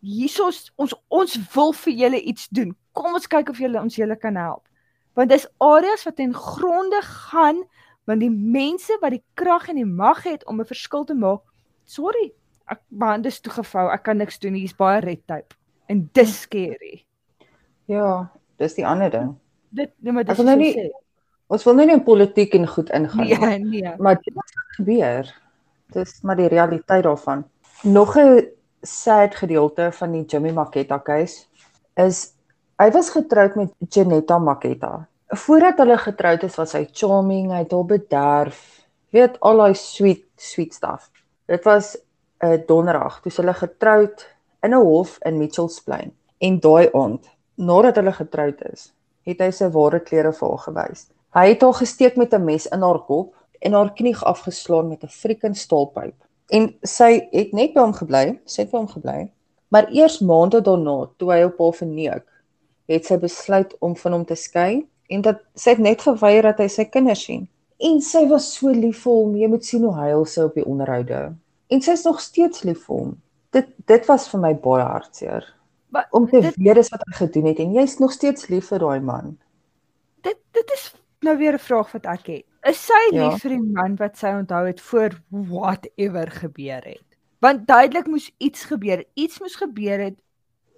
[0.00, 2.76] hiersoos ons ons wil vir julle iets doen.
[2.92, 4.68] Kom ons kyk of julle ons julle kan help.
[5.14, 7.64] Want dis areas wat ten gronde gaan
[8.04, 11.42] want die mense wat die krag en die mag het om 'n verskil te maak.
[11.84, 12.32] Sorry,
[12.66, 13.90] ek my hande is toegevou.
[13.92, 14.54] Ek kan niks doen.
[14.54, 15.54] Hier's baie red tape.
[15.88, 17.04] En dis scary.
[17.84, 19.38] Ja, dis die ander ding.
[19.68, 20.88] Dit nee, maar dis wil nou nie sê.
[21.48, 23.38] Ons wil nou nie in politiek en goed ingaan nie.
[23.38, 23.92] Nee, nee.
[23.98, 25.30] Maar dit wat gebeur.
[25.96, 27.44] Dis maar die realiteit daarvan.
[27.82, 28.48] Nog 'n
[28.82, 31.46] sad gedeelte van die Jimmy Maketa case
[31.94, 32.32] is
[32.76, 35.08] hy was getroud met Janetta Maketa.
[35.28, 38.60] Voordat hulle getroud is, was hy charming, hy het haar bederf.
[39.10, 41.10] Weet al daai sweet sweet stuff.
[41.46, 41.96] Dit was
[42.40, 44.26] 'n uh, donderdag toe hulle getroud
[44.62, 46.12] in 'n hof in Mitchells Plain.
[46.38, 48.92] En daai aand, nadat hulle getroud is,
[49.28, 51.06] het hy sy ware klere vir haar gewys.
[51.36, 55.04] Hy het haar gesteek met 'n mes in haar kop en haar knie afgeslaan met
[55.04, 56.14] 'n freaking staalpyp.
[56.50, 59.30] En sy het net by hom gebly, sy het by hom gebly.
[59.68, 62.24] Maar eers maande daarna, toe hy op haar verneek,
[62.86, 66.58] het sy besluit om van hom te skei en dat sy het net geweier dat
[66.58, 67.48] hy sy kinders sien.
[67.78, 70.64] En sy was so lief vir hom, jy moet sien hoe huil sy op die
[70.64, 71.34] onderhoude.
[71.68, 73.22] En sy's nog steeds lief vir hom.
[73.50, 75.57] Dit dit was vir my baie hartseer
[75.88, 78.68] Maar om te dit weet dis wat hy gedoen het en jy's nog steeds lief
[78.72, 79.38] vir daai man.
[80.26, 82.44] dit dit is nou weer 'n vraag wat ek het.
[82.62, 83.28] Is sy Ja.
[83.28, 87.04] lief vir die man wat sy onthou het voor whatever gebeur het?
[87.38, 89.04] Want duidelik moes iets gebeur.
[89.14, 90.18] Iets moes gebeur het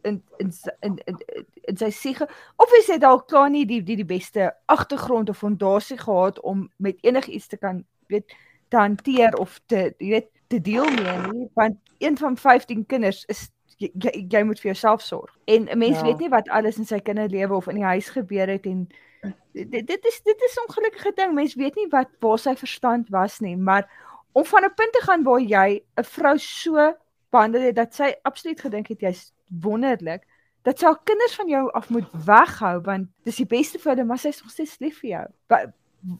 [0.03, 1.19] in in in in,
[1.63, 5.39] in, sy siege of hy het dalk klaar nie die die die beste agtergrond of
[5.39, 8.35] fondasie gehad om met enigiets te kan weet
[8.69, 13.25] te hanteer of te jy weet te deel mee nie want een van 15 kinders
[13.29, 13.49] is
[13.81, 15.33] jy, jy, jy moet vir jouself sorg.
[15.47, 16.05] En 'n mens Ja.
[16.05, 18.89] weet nie wat alles in sy kinderlewe of in die huis gebeur het en
[19.53, 21.35] dit dit is dit is 'n ongelukkige ding.
[21.35, 23.89] Mens weet nie wat waar sy verstand was nie, maar
[24.33, 26.95] om van 'n punt te gaan waar jy 'n vrou so
[27.31, 30.23] behandel het dat sy absoluut gedink het jy's wonderlik,
[30.63, 34.05] dat sy haar kinders van jou af moet weghou want dis die beste vir hulle,
[34.05, 35.27] maar sy's nog steeds lief vir jou.
[35.49, 35.67] Wat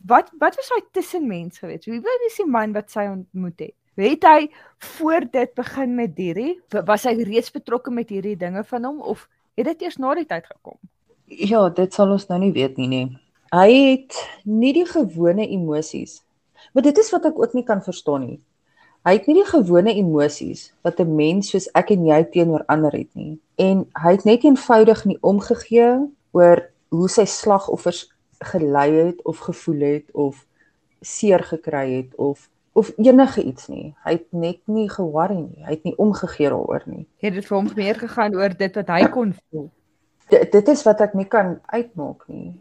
[0.07, 1.85] wat wat was daai tussenmens geweest?
[1.87, 3.75] Wie was die man wat sy ontmoet het?
[3.99, 6.61] Het hy voor dit begin met hierdie?
[6.87, 9.27] Was hy reeds betrokke met hierdie dinge van hom of
[9.59, 10.79] het dit eers na die tyd gekom?
[11.27, 13.03] Ja, dit sal ons nou nie weet nie nê.
[13.51, 16.21] Hy het nie die gewone emosies.
[16.73, 18.39] Maar dit is wat ek ook nie kan verstaan nie.
[19.07, 22.93] Hy het nie die gewone emosies wat 'n mens soos ek en jy teenoor ander
[22.93, 23.39] het nie.
[23.57, 29.81] En hy het net eenvoudig nie omgegee oor hoe sy slagoffers gelei het of gevoel
[29.81, 30.47] het of
[31.01, 33.95] seer gekry het of of enige iets nie.
[34.05, 35.65] Hy het net nie ge-worry nie.
[35.65, 37.07] Hy het nie omgegee daaroor nie.
[37.19, 39.71] Het dit vir hom meer gegaan oor dit wat hy kon voel?
[40.31, 42.53] D dit is wat ek nie kan uitmaak nie.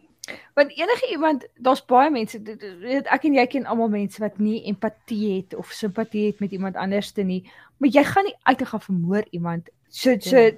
[0.54, 2.40] Want enige iemand, daar's baie mense,
[2.82, 6.52] weet ek en jy ken almal mense wat nie empatie het of simpatie het met
[6.52, 7.44] iemand anderste nie,
[7.78, 9.70] maar jy gaan nie uit en gaan vermoor iemand.
[9.90, 10.52] So so Ja.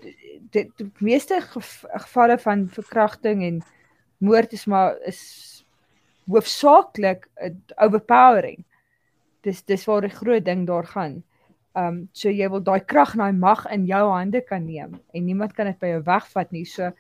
[0.52, 3.62] dit die meeste gev gevalle van verkrachting en
[4.18, 5.64] moord is maar is
[6.28, 8.64] hoofsaaklik 'n overpowering.
[9.42, 11.24] Dis dis waar die groot ding daar gaan.
[11.76, 15.26] Um so jy wil daai krag en daai mag in jou hande kan neem en
[15.26, 16.66] niemand kan dit by jou wegvat nie.
[16.66, 16.92] So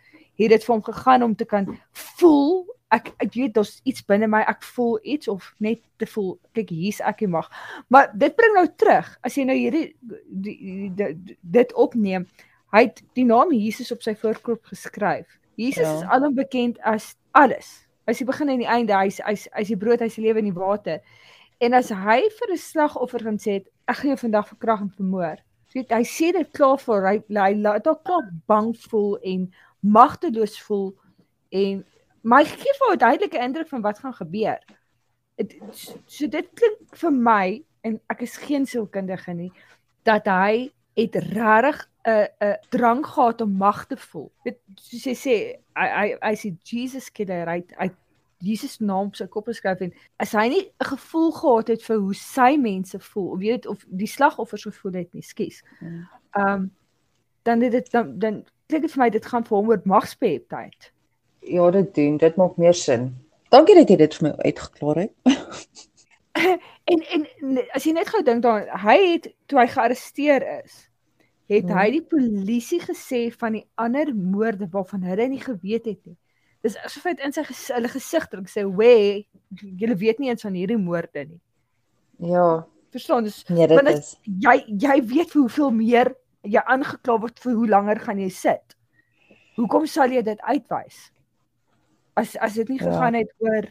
[0.41, 4.27] het dit vir hom gegaan om te kan voel ek ek weet daar's iets binne
[4.32, 7.47] my ek voel iets of net te voel kyk hier's ek en mag
[7.93, 12.27] maar dit bring nou terug as jy nou hierdie die, die, die, dit opneem
[12.75, 15.95] hy het die naam Jesus op sy voorkop geskryf Jesus Ja.
[15.99, 17.71] is alom bekend as alles
[18.10, 20.51] hy's die begin en die einde hy's hy's hy's die brood hy's die lewe en
[20.51, 20.99] die water
[21.62, 25.38] en as hy vir 'n slagoffer gaan sê ek gaan jou vandag verkrag en vermoor
[25.74, 29.47] weet hy sê dit klaar vir hy hy laat hom klaar bang voel en
[29.82, 30.91] magteloos voel
[31.62, 31.84] en
[32.36, 34.60] hy gee vir 'n duidelike indruk van wat gaan gebeur.
[35.38, 35.56] Het,
[36.06, 39.52] so dit klink vir my en ek is geen sielkundige nie
[40.06, 44.32] dat hy het regtig 'n 'n drang gehad om mag te voel.
[44.43, 45.36] Dit soos jy sê,
[45.76, 47.89] hy hy hy sê Jesus killer, hy hy
[48.41, 51.97] Jesus naam op sy kop geskryf en as hy nie 'n gevoel gehad het vir
[51.99, 55.63] hoe sy mense voel of weet of die slagoffers gevoel het nie, skus.
[55.80, 56.08] Hmm.
[56.36, 56.71] Ehm um,
[57.43, 60.91] dan het dit dan dan klink dit vir my dit gaan vir hom oor magsbeheptheid.
[61.41, 62.17] Ja, dit doen.
[62.17, 63.15] Dit maak meer sin.
[63.49, 65.12] Dankie dat jy dit vir my uitgeklaar het.
[66.86, 70.89] En en as jy net gou dink daaraan, hy het toe hy gearresteer is,
[71.51, 71.77] het Mhm.
[71.77, 76.17] hy die polisie gesê van die ander moorde waarvan hulle nie geweet het nie.
[76.62, 79.26] Dis asof hy dit in sy ges hulle gesig druk sê, "Wê,
[79.78, 81.39] julle weet nie eens van hierdie moorde nie."
[82.19, 83.24] Ja, Verstaan?
[83.24, 87.54] Dus nee, dit Want dit- is jy jy weet hoeveel meer jy aangekla word vir
[87.54, 88.76] hoe langer gaan jy sit.
[89.56, 91.12] Hoekom sal jy dit uitwys?
[92.15, 92.91] As as dit nie Ja.
[92.91, 93.63] gegaan het oor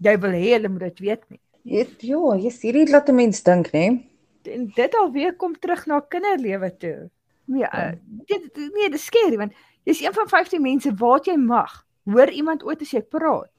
[0.00, 1.40] jy wil hê hulle moet dit weet nie.
[1.64, 4.04] Jy- ja, jy's hierdie laat 'n mens dink, né?
[4.46, 7.10] en dit alweer kom terug na kinderlewe toe.
[7.46, 7.88] Nee, Ja.
[7.92, 9.52] uh, dit dit- nee, dis skerry want
[9.84, 11.85] jy's een van 15 mense wat jy mag.
[12.06, 13.50] Hoor iemand ooit as jy praat.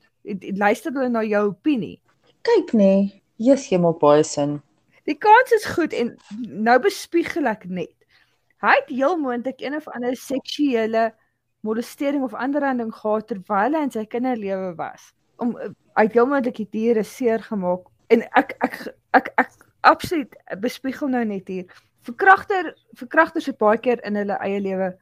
[0.56, 2.00] Luister hulle na jou opinie.
[2.48, 2.92] Kyk nê,
[3.44, 4.58] jy's jy maak baie sin.
[5.08, 6.14] Die kans is goed en
[6.68, 7.94] nou bespiegel ek net.
[8.64, 11.12] Hy het heel moontlik een of ander seksuele
[11.68, 15.12] molestering of aanranding gehad terwyl hy in sy kinderlewe was.
[15.44, 18.78] Om hy het heel moontlik die diere seer gemaak en ek ek
[19.18, 19.52] ek ek
[19.88, 21.68] absoluut bespiegel nou net hier.
[22.08, 24.94] Verkragter verkragters het baie keer in hulle eie lewe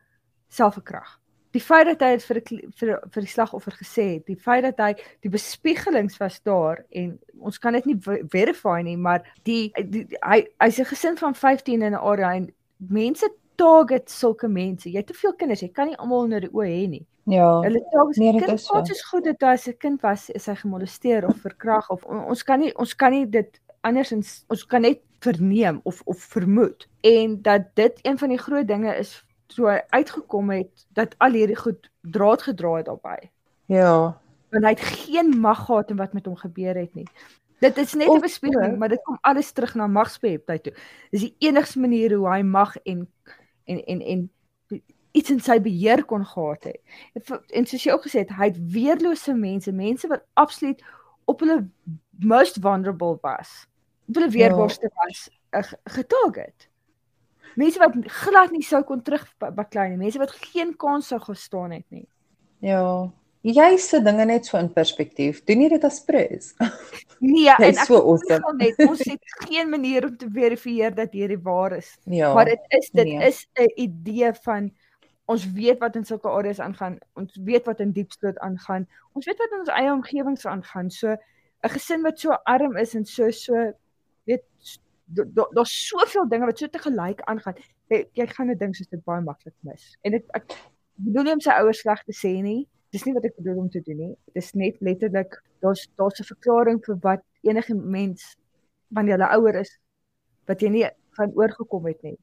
[0.50, 1.18] self verkrag.
[1.56, 4.64] Die feit dat hy dit vir kli- vir vir die slagoffer gesê het, die feit
[4.66, 4.90] dat hy
[5.24, 10.04] die bespiegelings was daar en ons kan dit nie ve- verify nie, maar die, die,
[10.06, 14.90] die hy hy's 'n gesin van 15 in 'n area en mense target sulke mense.
[14.92, 17.06] Jy het te veel kinders, jy kan nie almal onder die oë hê nie.
[17.26, 17.62] Ja.
[17.62, 18.74] Hulle target nee, dit is so.
[18.76, 22.04] ons is goed dat hy as 'n kind was, is hy gemolesteer of verkrag of
[22.06, 26.18] on- ons kan nie ons kan nie dit andersins ons kan net verneem of of
[26.20, 31.16] vermoed en dat dit een van die groot dinge is toe hy uitgekom het dat
[31.18, 33.32] al hierdie goed draad gedra het daarbey
[33.68, 34.22] Ja.
[34.52, 37.08] want hy het geen mag gehad in wat met hom gebeur het nie.
[37.60, 40.74] Dit is net 'n bespiegeling, maar dit kom alles terug na magsbeheptheid toe.
[41.12, 43.08] Dis die enigste manier hoe hy mag en
[43.66, 44.32] en en en
[45.12, 46.80] iets in sy beheer kon gehad het.
[47.14, 50.84] En, en soos jy ook gesê het, hy het weerlose mense, mense wat absoluut
[51.26, 51.68] op hulle
[52.20, 53.68] most vulnerable was.
[54.08, 56.70] Op hulle weerborste was uh, ge- getarget.
[57.56, 61.86] Mense wat glad nie sou kon terugbaklei nie, mense wat geen kans sou gestaan het
[61.90, 62.08] nie.
[62.60, 63.12] Ja.
[63.46, 65.44] Jy sit dinge net so in perspektief.
[65.46, 66.54] Doen jy dit as prys?
[67.26, 68.52] Nee, en ek so voel awesome.
[68.60, 71.94] net ons het geen manier om te verifieer dat hierdie waar is.
[72.12, 72.34] Ja.
[72.36, 73.22] Maar dit is dit nee.
[73.24, 74.68] is 'n idee van
[75.32, 76.98] ons weet wat in sulke areas aangaan.
[77.16, 78.86] Ons weet wat in diepstoot aangaan.
[79.14, 80.92] Ons weet wat in ons eie omgewings aangaan.
[80.92, 83.72] So 'n gesin wat so arm is en so so
[85.08, 87.56] s- da- da- daar's soveel dinge wat so te gelyk aangaan.
[87.90, 89.98] Jy, jy gaan 'n ding soos dit baie maklik mis.
[90.04, 90.46] En dit ek
[90.98, 92.68] bedoel nie om sy ouers sleg te sê nie.
[92.92, 94.18] Dis nie wat ek bedoel om te doen nie.
[94.34, 98.36] Dis net letterlik daar's daar's 'n verklaring vir wat enige mens
[98.92, 99.80] wanneer hulle ouer is
[100.48, 102.18] wat jy nie van oorgekom het nie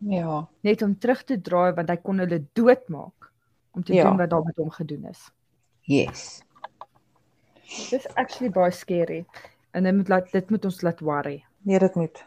[0.00, 0.48] Ja.
[0.62, 3.32] net om terug te draai want hy kon hulle doodmaak
[3.74, 4.04] om te Ja.
[4.04, 5.30] doen wat daar met hom gedoen is.
[5.82, 6.42] Yes.
[7.90, 9.26] Dis actually baie scary
[9.74, 11.44] en dit moet laat dit moet ons laat worry.
[11.62, 12.24] Nee, dit moet.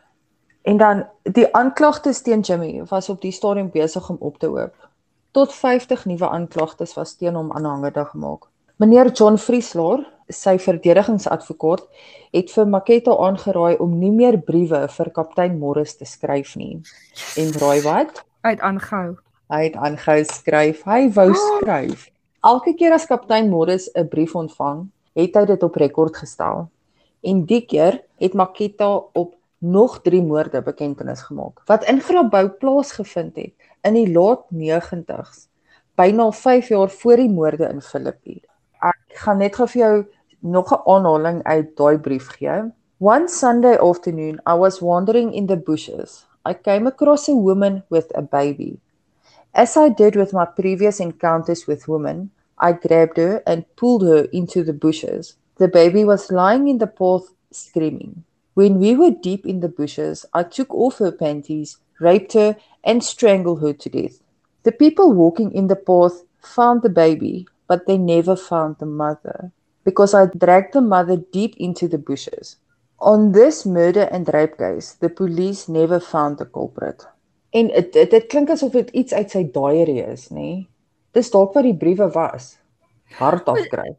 [0.61, 4.89] En dan die aanklagtes teen Jimmy was op die stadium besig om op te hoop.
[5.31, 8.47] Tot 50 nuwe aanklagtes was teen hom aanhangende gemaak.
[8.75, 11.83] Meneer John Vrieslaar, sy verdedigingsadvokaat,
[12.33, 16.79] het vir Maketa aangeraai om nie meer briewe vir kaptein Morris te skryf nie.
[17.37, 18.23] En raai wat?
[18.41, 19.17] Uit aangehou.
[19.51, 20.83] Hy het aangehou skryf.
[20.87, 22.07] Hy wou skryf.
[22.47, 26.69] Elke keer as kaptein Morris 'n brief ontvang, het hy dit op rekord gestel.
[27.21, 33.35] En die keer het Maketa op nog 3 moorde bekendtenis gemaak wat in Grabouw plaasgevind
[33.35, 33.53] het
[33.85, 35.47] in die laat 90's,
[35.95, 38.41] byna 5 jaar voor die moorde in Philippi.
[38.81, 39.95] Ek gaan net gou vir jou
[40.39, 42.71] nog 'n aanhaling uit daai brief gee.
[42.97, 46.25] One Sunday afternoon, I was wandering in the bushes.
[46.45, 48.79] I came across a woman with a baby.
[49.53, 54.27] As I did with my previous encounters with women, I grabbed her and pulled her
[54.31, 55.37] into the bushes.
[55.61, 58.23] The baby was lying in the path screaming.
[58.55, 63.03] When we were deep in the bushes, I took off her panties, raped her, and
[63.03, 64.23] strangled her to death.
[64.63, 69.51] The people walking in the path found the baby, but they never found the mother
[69.83, 72.55] because I dragged the mother deep into the bushes.
[72.97, 77.05] On this murder and rape case, the police never found the culprit.
[77.53, 80.65] En dit dit, klink asof dit iets uit sy diary is, nê?
[81.13, 82.55] Dis dalk wat die briewe was.
[83.21, 83.91] Hart afkry.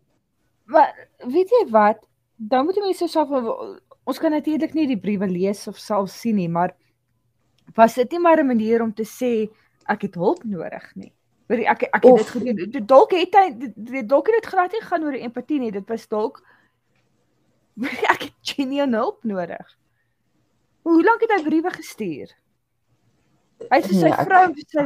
[0.72, 0.94] Maar
[1.28, 2.02] weet jy wat?
[2.37, 3.30] Dan moet jy mense self
[4.04, 6.72] ons kan natuurlik nie die briewe lees of self sien nie, maar
[7.76, 9.48] was dit nie maar 'n manier om te sê
[9.88, 11.12] ek het hulp nodig nie.
[11.48, 12.87] Weet jy ek ek het Of- dit gedoen.
[12.87, 13.50] Dalk het hy
[14.06, 15.70] dalk het dit glad nie gaan oor empatie nie.
[15.70, 16.42] Dit was dalk
[18.12, 19.78] ek het genuine hulp nodig.
[20.82, 22.30] Hoe lank het hy briewe gestuur?
[23.70, 24.85] Hy het vir sy Nee, vrou vir sy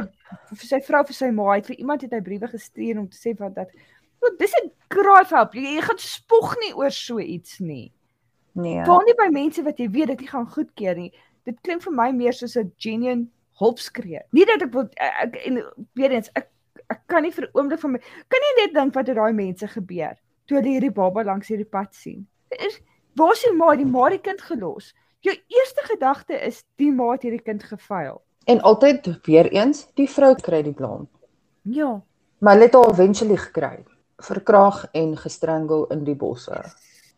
[0.53, 3.07] vir sy vrou vir sy ma, hy het vir iemand het hy briewe gestuur om
[3.09, 3.71] te sê wat dat
[4.19, 5.53] "Wel, dis 'n graaf help.
[5.53, 7.93] Jy, jy gaan spog nie oor so iets nie.
[8.51, 8.83] Nee.
[8.85, 11.13] Val nie by mense wat jy weet dit nie gaan goedkeur nie.
[11.45, 13.27] Dit klink vir my meer soos 'n genuine
[13.59, 14.21] hulpskree.
[14.31, 16.49] Nie dat ek wil ek en weer eens ek
[16.89, 19.67] ek kan nie vir oomblik van my kan nie net dink wat het daai mense
[19.67, 20.15] gebeur
[20.47, 22.27] toe hulle hierdie baba langs hierdie pad sien.
[22.49, 22.79] Is
[23.19, 24.93] waar is die ma die ma die kind gelos?
[25.25, 28.21] Jou eerste gedagte is die ma het hierdie kind gefaal.
[28.47, 31.07] En altyd weer eens, die vrou kry die blame.
[31.67, 31.97] Ja.
[32.39, 33.83] Maar hulle het haar eventually gekry.
[34.17, 36.61] Verkrag en gestrangel in die bosse.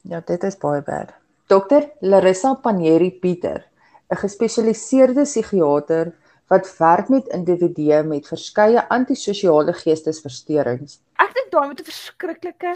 [0.03, 1.13] Ja, dit is baie bad.
[1.47, 1.88] Dr.
[2.01, 3.63] Larissa Panieri Pieter,
[4.09, 6.13] 'n gespesialiseerde psigiater
[6.49, 10.99] wat werk met individue met verskeie antisosiale geestesversteurings.
[11.21, 12.75] Ek dink daai moet 'n verskriklike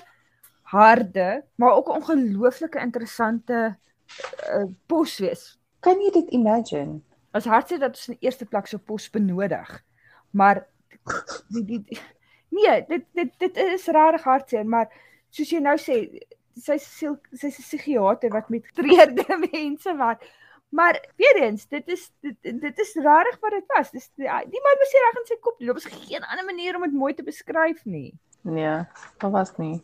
[0.73, 3.77] harde, maar ook 'n ongelooflike interessante
[4.49, 5.59] uh, pos wees.
[5.79, 7.01] Kan jy dit imagine?
[7.31, 9.83] As hart sê dat ons in eerste plek so pos benodig.
[10.31, 10.65] Maar
[11.49, 11.99] die die, die
[12.53, 14.89] nee, dit dit dit is regtig hartseer, maar
[15.33, 15.97] soos jy nou sê,
[16.59, 20.25] sy siel sy's 'n psigiater wat met getreurde mense werk.
[20.73, 23.91] Maar weer eens, dit is dit, dit is regtig wat dit was.
[23.91, 25.59] Dis die, die man was reg in sy kop.
[25.59, 28.13] Daar was geen ander manier om dit mooi te beskryf nie.
[28.41, 28.79] Nee,
[29.21, 29.81] daar was nie.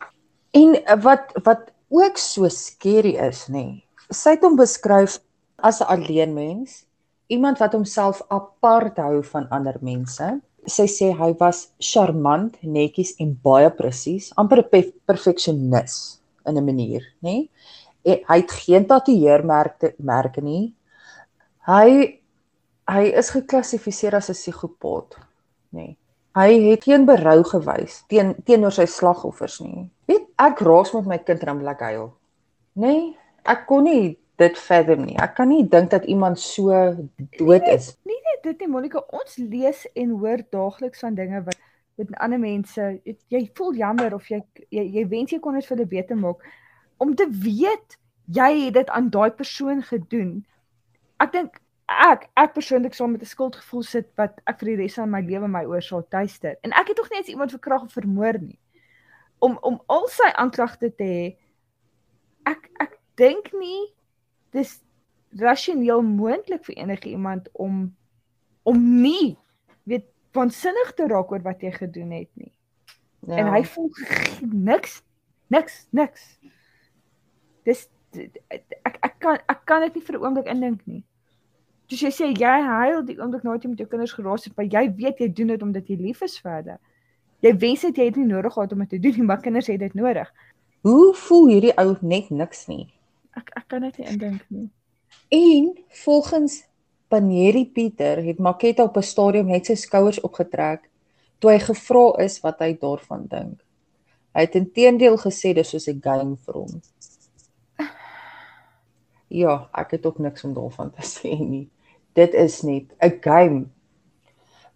[0.57, 3.83] En wat wat ook so skerry is, nê.
[4.09, 5.19] Sy het hom beskryf
[5.61, 6.85] as 'n alleen mens,
[7.27, 10.41] iemand wat homself apart hou van ander mense.
[10.67, 16.65] Sy sê hy was charmant, netjies en baie presies, amper 'n pe- perfeksionis in 'n
[16.65, 17.49] manier, nê.
[18.05, 20.73] En Hy het geen tatoeëermerke merke nie.
[21.67, 22.19] Hy
[22.87, 25.15] hy is geklassifiseer as 'n psigopaat,
[25.73, 25.95] nê.
[26.35, 29.89] Hy het geen berou gewys teen teenoor sy slagoffers nie.
[30.07, 32.13] Weet, ek raas met my kind en dan wil ek huil.
[32.75, 35.17] Nee, ek kon nie dit fathom nie.
[35.21, 36.71] Ek kan nie dink dat iemand so
[37.37, 37.91] dood is.
[38.07, 41.59] Nie net dit nie, Monica, ons lees en hoor daagliks van dinge wat
[41.99, 44.39] met ander mense, jy, jy voel jammer of jy
[44.71, 46.45] jy, jy wens jy kon dit vir hulle beter maak
[47.03, 47.97] om te weet
[48.31, 50.31] jy het dit aan daai persoon gedoen.
[51.19, 54.95] Ek dink ek ek persoonlik saam met 'n skuldgevoel sit wat ek vir die res
[54.95, 56.55] van my lewe my oor sal tuister.
[56.63, 58.59] En ek het tog nie eens iemand verkrag of vermoor nie.
[59.39, 61.37] Om om al sy aanklagte te hê,
[62.45, 63.98] ek ek dink nie
[64.55, 64.79] dis
[65.37, 67.95] rasioneel moontlik vir enige iemand om
[68.63, 69.37] om nie
[69.83, 72.51] weet waansinnig te raak oor wat jy gedoen het nie.
[73.27, 73.41] Ja.
[73.41, 73.89] En hy voel
[74.69, 75.01] niks
[75.49, 76.25] niks niks.
[77.65, 77.87] Dis
[78.49, 81.03] ek ek kan ek kan dit nie vir 'n oomblik indink nie.
[81.89, 84.65] Soos jy sê jy huil die oomblik nadat jy met jou kinders geraas het, maar
[84.65, 86.77] jy weet jy doen dit omdat jy lief is vir hulle.
[87.41, 89.67] Jy wens dit jy het nie nodig gehad om dit te doen nie, maar kinders
[89.67, 90.33] het dit nodig.
[90.81, 92.87] Hoe voel hierdie ou net niks nie?
[93.39, 94.67] Ek ek kan dit nie indink nie.
[95.33, 95.71] En
[96.03, 96.59] volgens
[97.09, 100.89] Panieri Pieter het Maketa op 'n stadium net sy skouers opgetrek
[101.39, 103.63] toe hy gevra is wat hy daarvan dink.
[104.35, 106.81] Hy het intedeel gesê dis soos 'n game vir hom.
[109.29, 111.69] Ja, ek het ook niks om daarvan te sê nie.
[112.13, 113.65] Dit is net 'n game.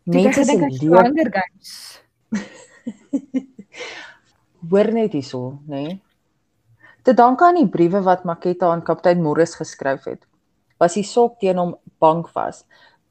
[0.03, 2.01] Mense se lewe Hunger Games.
[4.69, 5.83] hoor net hierso, nê?
[5.83, 6.01] Nee?
[7.03, 10.21] Te danke aan die briewe wat Maketa aan kaptein Morris geskryf het,
[10.79, 12.61] was die saak teen hom bank was.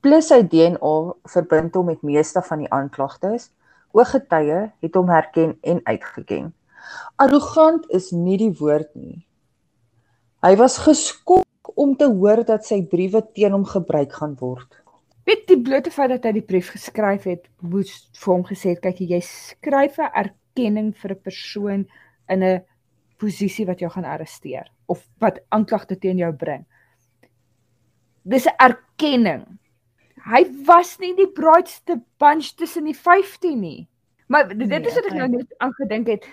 [0.01, 0.93] Plus sy DNA
[1.29, 3.51] verbind hom met meeste van die aanklagtes.
[3.93, 6.49] Ooggetuie het hom herken en uitgeken.
[7.21, 9.27] Arrogant is nie die woord nie.
[10.41, 14.81] Hy was geskok om te hoor dat sy briewe teen hom gebruik gaan word.
[15.29, 18.81] Weet die blote feit dat hy die brief geskryf het, moes vir hom gesê het,
[18.89, 21.89] kyk jy skryf 'n erkenning vir 'n persoon
[22.33, 22.65] in 'n
[23.23, 26.67] posisie wat jou gaan arresteer of wat aanklagte teen jou bring.
[28.23, 29.47] Dis 'n erkenning.
[30.25, 33.89] Hy was nie die braaitste bunch tussen die 15 nie.
[34.29, 36.29] Maar dit Nee, is wat ek nou net aangedink het.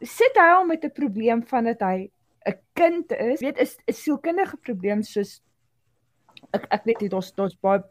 [0.00, 2.10] Sit hy al met 'n probleem van dat hy
[2.46, 3.40] 'n kind is?
[3.40, 5.40] Weet is 'n sielkundige probleem soos
[6.52, 7.82] ek ek weet nie daar's daar's baie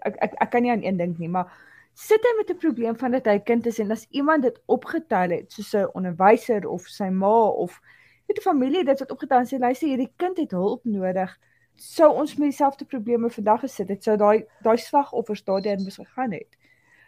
[0.00, 1.50] ek, ek ek kan nie aan een dink nie, maar
[1.94, 5.30] sit hy met 'n probleem van dat hy kind is en as iemand dit opgetel
[5.30, 7.80] het, soos 'n onderwyser of sy ma of
[8.26, 11.38] weet 'n familie dit wat opgetel en sê luister hierdie kind het hulp nodig,
[11.76, 16.32] sou ons met dieselfde probleme vandag gesit het, sou daai daai slagoffers daardeur moes gegaan
[16.32, 16.56] het.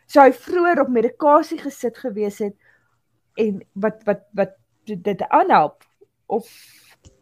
[0.06, 2.56] Sou hy vroeër op medikasie gesit gewees het
[3.36, 4.52] en wat wat wat
[4.84, 5.84] dit aanhelp
[6.26, 6.48] of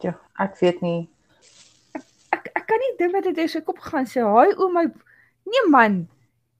[0.03, 1.09] Ja, ek weet nie.
[2.33, 4.23] ek ek kan nie dink wat dit in sy kop gaan sê.
[4.23, 4.85] Haai o my
[5.45, 6.03] nee man.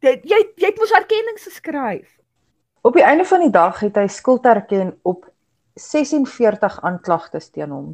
[0.03, 2.09] Dit jy jy het mos erkennings geskryf.
[2.83, 5.29] Op die einde van die dag het hy skuld erken op
[5.79, 7.93] 46 aanklagtes teen hom.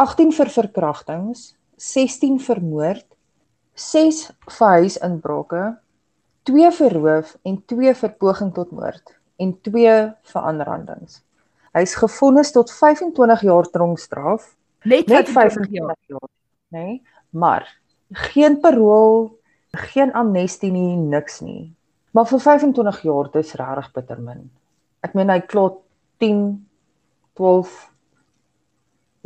[0.00, 3.06] 18 vir verkrachtings, 16 vir moord,
[3.76, 4.22] 6
[4.56, 5.62] vir huisinbrake,
[6.48, 9.96] 2 vir roof en 2 vir poging tot moord en 2
[10.32, 11.20] vir aanrandings.
[11.76, 14.54] Hy's gefonnis tot 25 jaar tronkstraf,
[14.86, 16.30] Net, net 25 25 jaar,
[16.72, 16.80] nê?
[16.80, 17.02] Nee?
[17.36, 17.68] Maar
[18.32, 19.34] geen parol,
[19.76, 21.72] geen amnestie nie, niks nie.
[22.12, 24.50] Maar vir 25 jaar dis regtig bitter min.
[25.04, 25.82] Ek meen hy klot
[26.18, 26.66] 10
[27.36, 27.74] 12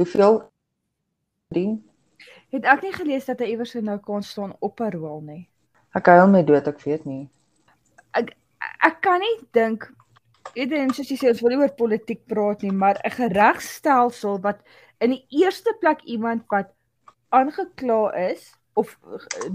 [0.00, 0.42] hoeveel
[1.54, 1.78] 10
[2.50, 5.44] Het ek nie gelees dat hy iewers nou kon staan op parol nie.
[5.94, 7.28] Ek huil my dood, ek weet nie.
[8.18, 9.86] Ek kan nie dink
[10.58, 14.58] Eden soos jy sê ons wil nie oor politiek praat nie, maar 'n geregstelsel wat
[14.98, 16.72] in die eerste plek iemand wat
[17.30, 18.98] aangekla is of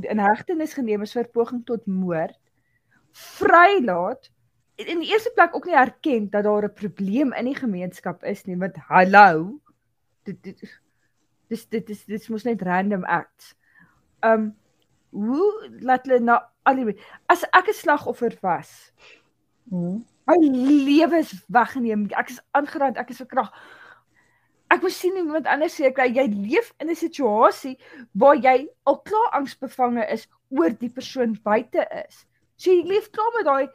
[0.02, 2.38] in hegtenis geneem is vir poging tot moord
[3.12, 4.32] vrylaat
[4.76, 8.46] in die eerste plek ook nie erken dat daar 'n probleem in die gemeenskap is
[8.46, 9.60] nie want hallo
[10.24, 10.66] dit dit
[11.48, 13.56] dis dit is dit mos net random acts.
[14.22, 14.56] Um
[15.10, 18.92] hoe laat hulle na al die as ek 'n slagoffer was
[19.66, 20.06] Mhm.
[20.26, 20.38] My
[20.86, 22.08] lewe is weggeneem.
[22.14, 23.52] Ek is aangerand, ek is verkrag.
[24.76, 27.78] Ek moes sien iemand anders sê kry jy leef in 'n situasie
[28.12, 32.26] waar jy al klaar angsbevange is oor die persoon buite is.
[32.58, 33.68] So jy leef klaar met daai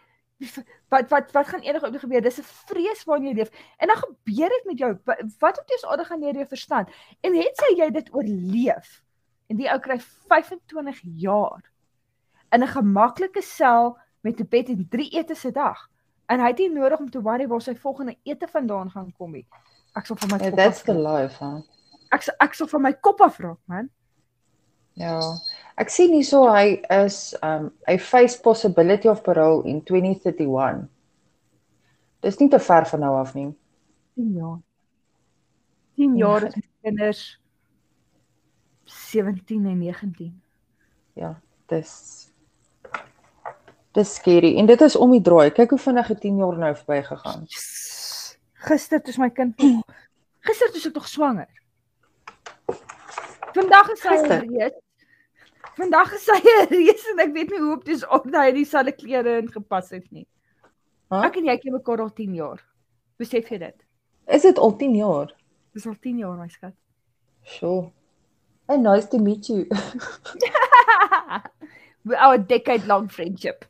[0.92, 2.20] wat wat wat gaan eendag ooit gebeur?
[2.20, 3.50] Dis 'n vrees waarin jy leef.
[3.78, 4.92] En dan gebeur dit met jou.
[5.38, 6.88] Wat op dis aarde gaan jy jou verstand?
[7.20, 9.02] En het sy jy dit oorleef?
[9.48, 9.98] En die ou kry
[10.28, 11.62] 25 jaar
[12.52, 15.88] in 'n gemaklike sel met 'n bed en 3 etes 'n dag.
[16.28, 19.32] En hy het nie nodig om te worry waar sy volgende ete vandaan gaan kom
[19.32, 19.46] nie.
[19.96, 21.60] Ek sal van my Yeah, that's the life, huh?
[22.12, 23.88] Ek sal- ek sal van my kop afraak, man.
[24.98, 25.18] Ja.
[25.78, 30.88] Ek sien hierso hy is um hy face possibility of parole in 2031.
[32.22, 33.54] Dis nie te ver van nou af nie.
[34.16, 34.58] 10 jaar.
[35.96, 36.26] 10 Ja.
[36.26, 37.22] jaar is my kinders
[38.84, 40.40] 17 en 19.
[41.14, 41.34] Ja,
[41.68, 42.26] dis
[43.92, 45.50] Dis skerry en dit is om die draai.
[45.50, 47.40] Kyk hoe vinnig het 10 jaar nou verby gegaan.
[48.66, 49.84] Gister toe my kind nog
[50.46, 51.48] Gister toe ek nog swanger.
[53.54, 54.76] Vandag is sy reus.
[55.76, 58.52] Vandag is sy 'n reus en ek weet nie hoe op dis op dat hy
[58.56, 60.26] dieselfde klere ingepas het nie.
[61.10, 61.24] Huh?
[61.26, 62.60] Ek en jy ken mekaar al 10 jaar.
[63.18, 63.76] Besef jy dit?
[64.28, 65.34] Is dit al 10 jaar?
[65.74, 66.74] Dis al 10 jaar my skat.
[67.42, 67.90] Sure.
[68.68, 69.66] And nice to meet you.
[72.24, 73.64] Our decade long friendship.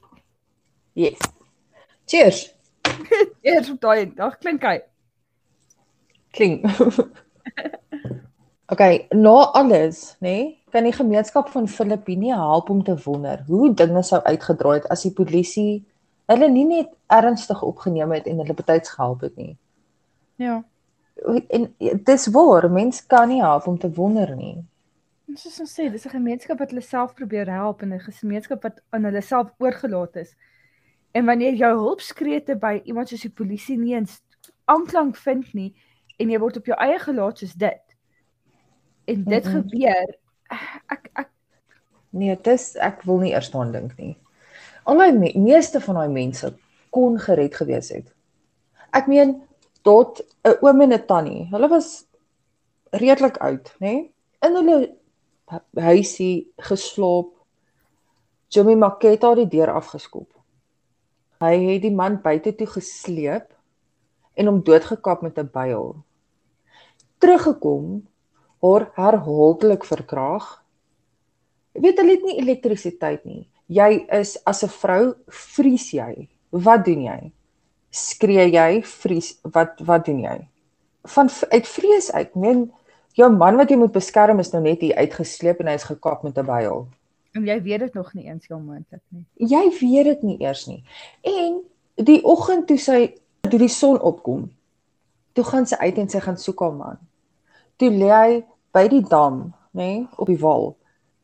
[0.95, 1.19] yes.
[2.07, 2.55] Cheers.
[3.47, 4.79] Eers op daai dag klink hy.
[6.31, 6.67] Klink.
[8.73, 13.75] okay, na alles, nê, nee, kan die gemeenskap van Filippine help om te wonder hoe
[13.75, 15.85] dinge sou uitgedraai het as die polisie
[16.31, 19.57] hulle nie net ernstig opgeneem het en hulle betyds gehelp het nie.
[20.41, 20.61] Ja.
[21.51, 21.67] En
[22.07, 24.61] dis waar, mens kan nie help om te wonder nie.
[25.31, 28.63] Ons soos ons sê, dis 'n gemeenskap wat hulle self probeer help en 'n gemeenskap
[28.63, 30.35] wat aan hulle self oorgelaat is.
[31.13, 34.21] En wanneer jou hulpskrete by iemand soos die polisie nie eens
[34.71, 35.75] aanklank vind nie
[36.21, 37.97] en jy word op jou eie gelaat soos dit.
[39.11, 39.63] En dit Mm-mm.
[39.63, 40.17] gebeur
[40.91, 41.29] ek ek
[42.13, 44.17] Nee, dis ek wil nie eers daaraan dink nie.
[44.85, 46.49] Al my me meeste van daai mense
[46.91, 48.09] kon gered gewees het.
[48.93, 49.37] Ek meen
[49.87, 51.47] tot 'n oom en 'n tannie.
[51.53, 52.05] Hulle was
[52.91, 53.87] redelik oud, nê?
[53.93, 54.13] Nee?
[54.43, 54.97] In hulle
[55.51, 57.31] hu- huisie geslaap.
[58.49, 60.40] Jimmy Maketa die deur afgeskop.
[61.41, 63.49] Hy het die man buite toe gesleep
[64.37, 65.97] en hom doodgekap met 'n byl.
[67.19, 68.07] Teruggekom,
[68.61, 70.61] haar herhaaldelik verkrag
[71.71, 73.45] Jy weet hulle het nie elektrisiteit nie.
[73.71, 76.29] Jy is as 'n vrou vries jy.
[76.51, 77.33] Wat doen jy?
[77.91, 80.49] Skree jy, vries, wat wat doen jy?
[81.07, 82.27] Van uit vrees uit.
[82.27, 82.73] Ek meen
[83.15, 86.23] jou man wat jy moet beskerm is nou net hier uitgesleep en hy is gekap
[86.23, 86.89] met 'n byl.
[87.33, 89.25] En jy weet dit nog nie eens jou moontlik nie.
[89.35, 90.83] Jy weet dit nie eers nie.
[91.27, 91.61] En
[91.95, 93.01] die oggend toe sy
[93.47, 94.49] toe die son opkom,
[95.33, 97.01] toe gaan sy uit en sy gaan soek haar man.
[97.81, 98.41] Toe lê hy
[98.75, 100.75] by die dam, nê, nee, op die wal.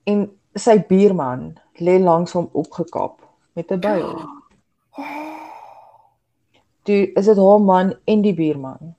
[0.09, 0.27] En
[0.57, 1.51] sy buurman
[1.85, 3.21] lê langs hom opgekap
[3.57, 4.07] met 'n byl.
[6.87, 8.95] Toe is dit haar man en die buurman.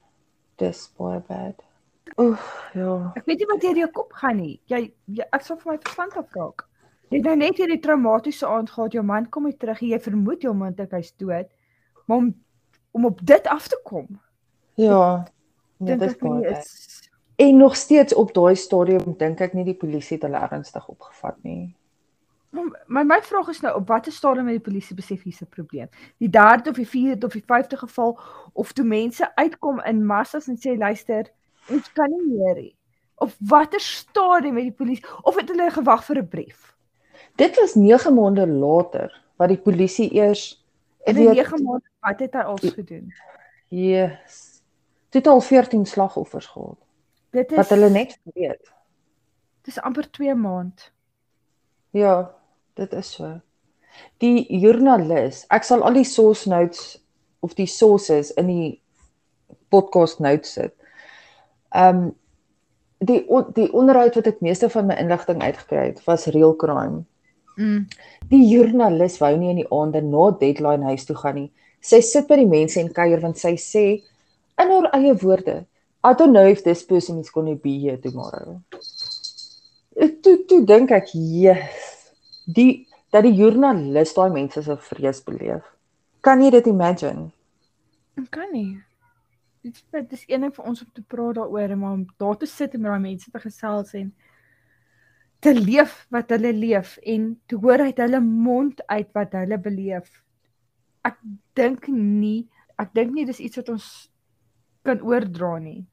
[0.55, 1.63] Dis baie bad.
[2.17, 3.11] Oef, ja.
[3.15, 4.59] Ek weet nie wat deur jou kop gaan nie.
[4.65, 6.67] Jy, jy ek sal vir my verstand afraak.
[7.09, 10.41] Jy het nou net hierdie traumatiese aand gehad, jou man kom hier terug jy vermoed
[10.41, 11.47] jou man dat hy's dood.
[12.05, 12.35] Maar om
[12.91, 14.19] om op dit af te kom,
[14.77, 15.27] Ja.
[15.77, 19.65] Nee, dink ek nie baie is En nog steeds op daai stadium dink ek nie
[19.65, 21.75] die polisie het hulle ernstig opgevat nie.
[22.89, 25.89] Maar my vraag is nou op watter stadium het die polisie besef hier's 'n probleem?
[26.17, 28.19] Die derde of die vierde of die vyfde geval
[28.53, 31.29] of toe mense uitkom in massas en sê luister,
[31.69, 32.75] ons kan nie meer nie.
[33.15, 36.76] Op watter stadium het die polisie of het hulle gewag vir 'n brief?
[37.37, 40.55] Dit was 9 maande later wat die polisie eers
[41.05, 43.13] In weet- die 9 maande wat het hy als gedoen?
[43.69, 44.61] Yes.
[45.09, 46.77] Dit het al 14 slagoffers gehad
[47.31, 48.71] Dit is wat hulle net weet.
[49.67, 50.91] Dis amper 2 maand.
[51.91, 52.31] Ja,
[52.73, 53.41] dit is so.
[54.21, 56.97] Die joernalis, ek sal al die source notes
[57.45, 58.69] of die sources in die
[59.73, 60.73] podcast notes sit.
[61.75, 62.15] Ehm um,
[62.97, 67.03] die on, die onderhoud wat ek meeste van my inligting uitgekry het, was real crime.
[67.57, 67.87] Mm.
[68.29, 71.47] Die joernalis wou nie in die aande na deadline huis toe gaan nie.
[71.81, 73.85] Sy sit by die mense en kuier want sy sê
[74.61, 75.65] in haar eie woorde,
[76.05, 78.61] I don't know if this person is going to be here tomorrow.
[79.97, 82.11] Ek- Toe toe dink ek, yes.
[82.45, 85.63] Die dat die joernalis daai mense se vrees beleef.
[86.21, 87.31] Kan jy dit imagine?
[88.17, 88.77] Ek kan nie.
[89.63, 92.37] Dit is dit is een ding vir ons om te praat daaroor, maar om daar
[92.37, 94.11] te sit en met daai mense te gesels en
[95.39, 100.07] te leef wat hulle leef en te hoor uit hulle mond uit wat hulle beleef.
[101.05, 101.17] Ek
[101.57, 102.47] dink nie,
[102.81, 103.87] ek dink nie dis iets wat ons
[104.87, 105.85] kan oordra nie.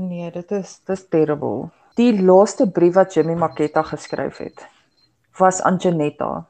[0.00, 1.70] Nee, dit is dis terrible.
[1.98, 4.64] Die laaste brief wat Jimmy Maketa geskryf het,
[5.38, 6.46] was aan Janetta,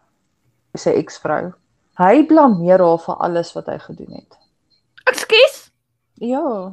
[0.77, 1.53] sy eksvrou.
[2.01, 4.39] Hy blameer haar vir alles wat hy gedoen het.
[5.13, 5.59] Ekskuus.
[6.25, 6.73] Ja.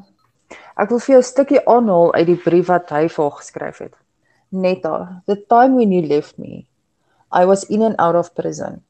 [0.79, 3.77] Ek wil vir jou 'n stukkie aanhaal uit die brief wat hy vir haar geskryf
[3.83, 4.00] het.
[4.51, 6.67] Netta, the time when you left me,
[7.31, 8.83] I was in and out of prison.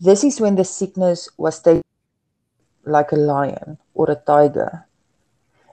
[0.00, 1.82] This is when the sickness was taken
[2.84, 4.86] like a lion or a tiger.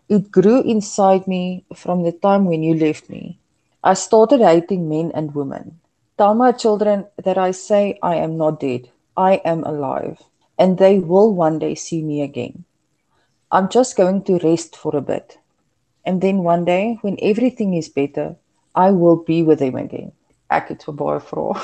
[0.09, 3.39] It grew inside me from the time when you left me.
[3.83, 5.79] I started hating men and women.
[6.17, 8.89] Tell my children that I say I am not dead.
[9.15, 10.19] I am alive,
[10.57, 12.65] and they will one day see me again.
[13.49, 15.37] I'm just going to rest for a bit.
[16.05, 18.35] And then one day, when everything is better,
[18.79, 20.11] I will be with them again.
[20.49, 21.55] Ek het so baie vrae.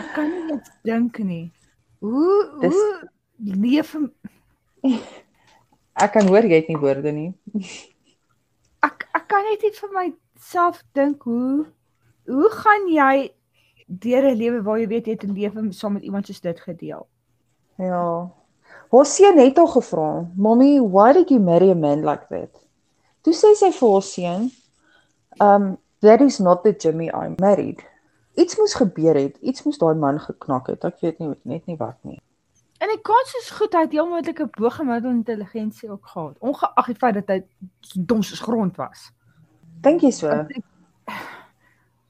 [0.00, 1.44] Ek kan nie eens dink nie.
[2.00, 3.92] Hoe Dis- hoe leef
[6.02, 7.30] Ek kan hoor jy het nie woorde nie.
[8.88, 11.66] ek ek kan net nie vir myself dink hoe
[12.26, 13.30] hoe gaan jy
[13.86, 16.60] deur 'n lewe waar jy weet jy het 'n lewe saam met iemand soos dit
[16.60, 17.06] gedeel?
[17.78, 18.30] Ja.
[18.92, 22.50] Haar seun het haar gevra, "Mommy, why did you marry a man like that?"
[23.22, 24.50] Toe sê sy vir haar seun,
[25.40, 27.82] "Um, that is not the Jimmy I married."
[28.34, 30.84] Iets moes gebeur het, iets moes daai man geknak het.
[30.84, 32.20] Ek weet nie net nie wat nie.
[32.82, 36.86] En die kans is goed hy het heel moontlik 'n bogemiddelde intelligensie ook gehad, ongeag
[36.86, 37.42] die feit dat hy
[37.94, 39.12] dom soos grond was.
[39.80, 40.28] Dink jy so?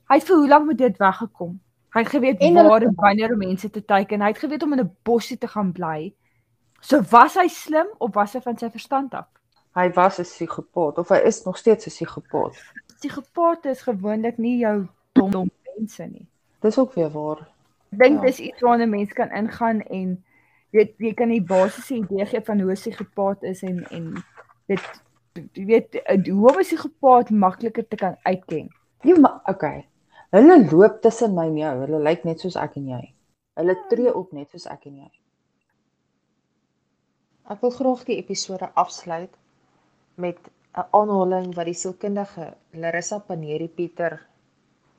[0.09, 1.61] Hy het vir hoe lank met dit weggekom.
[1.93, 4.21] Hy het geweet En waar en wanneer om mense te teiken.
[4.21, 6.15] Hy het geweet om in 'n bossie te gaan bly.
[6.81, 9.27] So was hy slim of was hy van sy verstand af?
[9.75, 12.57] Hy was 'n psigopaat of hy is nog steeds 'n psigopaat.
[13.03, 14.87] Psigopate is gewoonlik nie jou
[15.19, 16.27] dom dom mense nie.
[16.63, 17.41] Dis ook weer waar.
[17.93, 18.27] Ek dink Ja.
[18.27, 20.25] dis iets waarna mense kan ingaan en
[20.71, 24.15] weet jy kan die basiese idee gee van hoe 'n psigopaat is en en
[24.69, 24.81] dit
[25.57, 25.99] jy weet
[26.29, 28.71] hoe om 'n psigopaat makliker te kan uitken.
[29.03, 29.87] Ja, maar okay.
[30.31, 31.81] Hulle loop tussen my en jou.
[31.81, 33.13] Hulle lyk net soos ek en jy.
[33.55, 35.11] Hulle tree op net soos ek en jy.
[37.51, 39.35] Ek wil graag die episode afsluit
[40.15, 40.39] met
[40.81, 42.45] 'n aanhaling wat die sielkundige
[42.83, 44.15] Larissa Paneri Pieter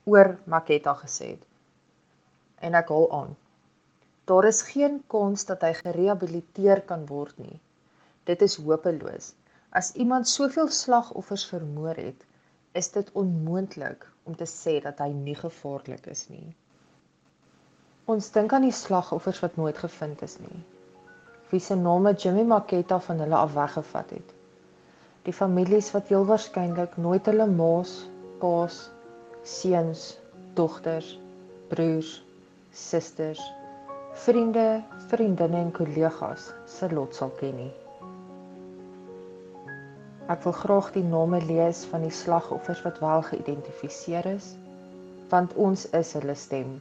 [0.05, 1.45] oor Maketa gesê het.
[2.67, 3.31] En ek haal aan.
[4.31, 7.57] Daar is geen kans dat hy gerehabiliteer kan word nie.
[8.29, 9.31] Dit is hopeloos.
[9.81, 12.21] As iemand soveel slagoffers vermoor het,
[12.71, 16.53] is dit onmoontlik om te sê dat hy nie gevaarlik is nie.
[18.05, 20.61] Ons dink aan die slagoffers wat nooit gevind is nie.
[21.49, 24.39] Wie se name Jimmy Maketa van hulle af weggevat het.
[25.23, 27.93] Die families wat heel waarskynlik nooit hulle ma's,
[28.41, 28.79] pa's,
[29.47, 30.17] seuns,
[30.57, 31.13] dogters,
[31.71, 32.17] broers,
[32.75, 33.39] susters,
[34.25, 37.71] vriende, vriendinne en kollegas se lot sal ken nie.
[40.31, 44.53] Ek wil graag die name lees van die slagoffers wat wel geïdentifiseer is,
[45.31, 46.77] want ons is hulle stem.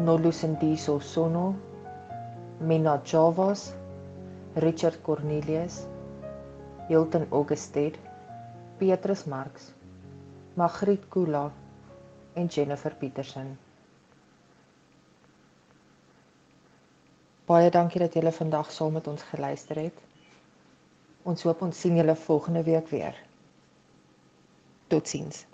[0.00, 1.54] Nolusendiso Sono,
[2.60, 3.70] Mina Javas,
[4.64, 5.84] Richard Cornelius,
[6.90, 7.98] Hilton Augusted,
[8.78, 9.70] Petrus Marx,
[10.54, 11.52] Magriet Kula
[12.34, 13.52] en Jennifer Petersen.
[17.46, 20.02] Baie dankie dat julle vandag saam met ons geluister het.
[21.22, 23.14] Ons hoop ons sien julle volgende week weer.
[24.90, 25.44] Totsiens.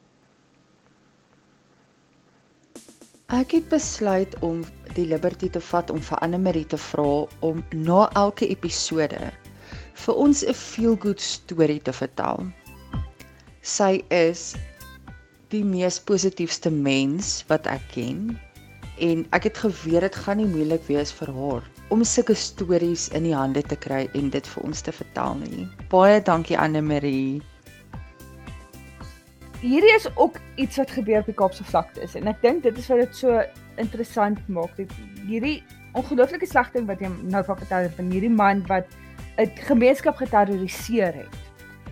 [3.28, 4.64] Ek het besluit om
[4.96, 9.20] die liberty te vat om vir Anne Marie te vra om na elke episode
[10.04, 12.46] vir ons 'n feel-good storie te vertel.
[13.62, 14.54] Sy is
[15.54, 18.38] die mees positiefste mens wat ek ken
[18.98, 23.26] en ek het geweet dit gaan nie moeilik wees vir haar om sulke stories in
[23.28, 25.66] die hande te kry en dit vir ons te vertel nie.
[25.92, 27.42] Baie dankie Anne Marie.
[29.60, 32.78] Hierdie is ook iets wat gebeur op die Kaapse vlakte is en ek dink dit
[32.78, 33.42] is wat dit so
[33.80, 34.74] interessant maak.
[34.76, 34.92] Dit
[35.28, 35.62] hierdie
[35.96, 38.90] ongelooflike slegting wat jy nou van vertel van hierdie man wat
[39.36, 41.36] 'n gemeenskap geterroriseer het.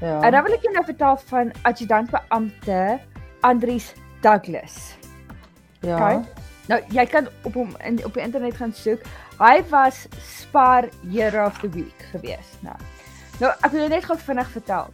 [0.01, 0.21] Ja.
[0.21, 3.01] En dan wil ek jou nou vertel van adjutant beampte
[3.41, 4.97] Andries Douglas.
[5.81, 5.95] ja.
[5.95, 6.25] Okay.
[6.67, 9.03] Nou jy kan op hom in op die internet gaan soek.
[9.39, 12.57] Hy was Spar Hero of the Week gewees.
[12.61, 12.77] Nou.
[13.41, 14.89] Nou ek wil jou net gou vinnig vertel.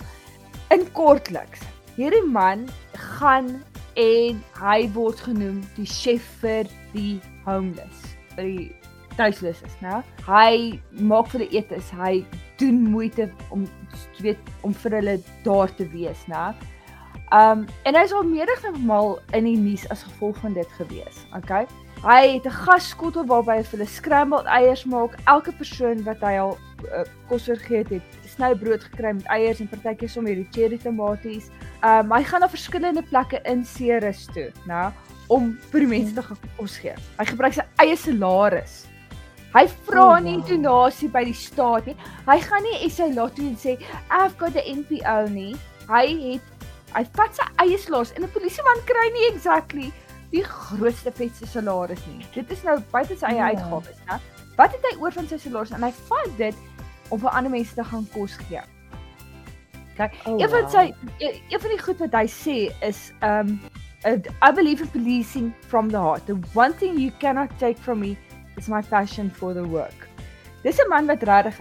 [0.69, 1.63] In kortliks.
[1.95, 3.63] Hierdie man gaan
[3.95, 8.80] en hy word genoem die chef vir die homeless, vir die
[9.17, 10.03] tuisloses, né?
[10.27, 12.25] Hy maak vir hulle etes, hy
[12.61, 13.67] doen moeite om
[14.17, 16.51] jy weet om vir hulle daar te wees, né?
[17.31, 21.23] Um en hy's al menige maal in die nuus as gevolg van dit gewees.
[21.39, 21.67] Okay?
[22.03, 25.15] Hy het 'n gasskottel waarby hy vir hulle scrambled eiers maak.
[25.27, 26.59] Elke persoon wat hy al
[26.89, 31.51] uh, kos gegee het, het snybrood gekry met eiers en partykeer sommer hierdie cherry tomaties.
[31.85, 34.93] Um hy gaan na verskillende plekke in Ceres toe, né,
[35.29, 36.95] om vir mense te gaan kos gee.
[37.19, 38.90] Hy gebruik sy eie salaris.
[39.55, 40.47] Hy vra Oh, nie wow.
[40.49, 41.97] donasie by die staat nie.
[42.27, 43.77] Hy gaan nie SA laat toe en sê
[44.11, 45.57] I've got the NPO nie.
[45.89, 46.43] Hy het
[46.95, 49.93] hy vat sy eie salaris en 'n polisieman kry nie exactly
[50.33, 52.25] die grootste vetste salaris nie.
[52.35, 53.51] Dit is nou buite sy eie Ja.
[53.51, 54.21] uitgawes, né?
[54.57, 56.55] Wat het hy oor van sy salaris en hy vat dit
[57.11, 58.61] om vir ander mense te gaan kos gee.
[59.97, 60.71] Kyk, Oh, een van wow.
[60.71, 63.61] sy een een van die goed wat hy sê is um
[64.07, 66.25] I believe in policing from the heart.
[66.27, 68.17] The one thing you cannot take from me
[68.61, 70.09] is my passion for the work.
[70.63, 71.61] Dis 'n man wat regtig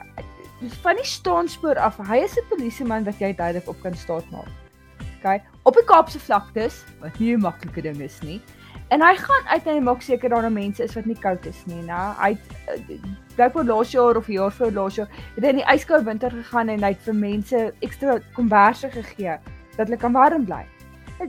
[0.84, 1.98] van die staanspoor af.
[1.98, 4.52] Hy is 'n polisieman wat jy duidelik op kan staat maak.
[5.24, 8.42] OK, op die Kaapse vlaktes, wat nie 'n maklike ding is nie.
[8.90, 11.46] En hy gaan uit en hy maak seker daar nou mense is wat nie koud
[11.46, 12.00] is nie, né?
[12.18, 13.02] Hy het
[13.36, 16.70] blykbaar laas jaar of jaar voor laas jaar het hy in die ijskoue winter gegaan
[16.70, 19.38] en hy het vir mense ekstra komberse gegee
[19.78, 20.66] dat hulle kan warm bly.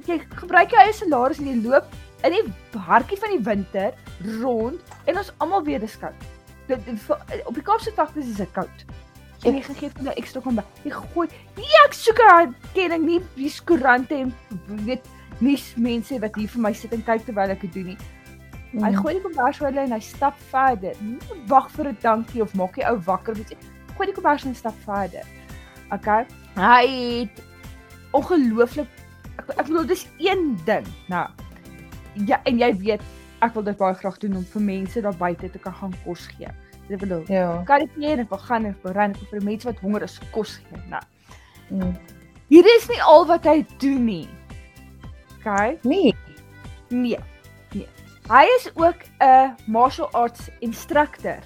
[0.06, 1.84] Jy gebruik jou eie salaris en jy loop
[2.26, 3.94] in die hartjie van die winter
[4.40, 6.26] rond en ons almal weet dis koud.
[6.66, 6.80] Dit
[7.44, 8.84] op die Kaapse vlaktes is dit koud.
[9.44, 10.66] En jy gaan gee vir hulle ekstra komber.
[10.84, 14.34] Jy gooi nee, ek soek 'n kenning nie die koerante en
[14.84, 15.04] weet
[15.40, 17.98] nie mense wat hier vir my sit en kyk terwyl ek dit doen nie.
[18.72, 18.84] Mm.
[18.84, 20.94] Hy gooi die kombers vir hulle en hy stap verder.
[21.00, 21.18] Nie
[21.48, 23.66] wag vir 'n dankie of maak die ou wakker of iets.
[23.96, 25.24] Gooi die kombers en stap verder.
[25.90, 26.26] Okay.
[26.54, 27.42] Hy het
[28.12, 28.88] ongelooflik
[29.38, 30.86] ek, ek bedoel dis een ding.
[31.08, 31.28] Nou.
[32.14, 33.00] Ja, en jy weet
[33.40, 36.26] ek wil dit baie graag doen om vir mense daar buite te kan gaan kos
[36.26, 36.48] gee.
[36.90, 37.62] Ek bedoel, Ja.
[37.66, 40.56] kan dit nie en wil gaan en wil ren vir mense wat honger is kos
[40.56, 40.78] gee.
[40.90, 41.02] Nou.
[41.70, 41.96] Mm.
[42.48, 44.28] Hier is nie al wat hy doen nie.
[45.38, 45.78] Okay?
[45.82, 46.14] Nee.
[46.88, 47.18] Nee.
[47.72, 47.86] Nee.
[48.28, 51.38] Hy is ook 'n martial arts instructor.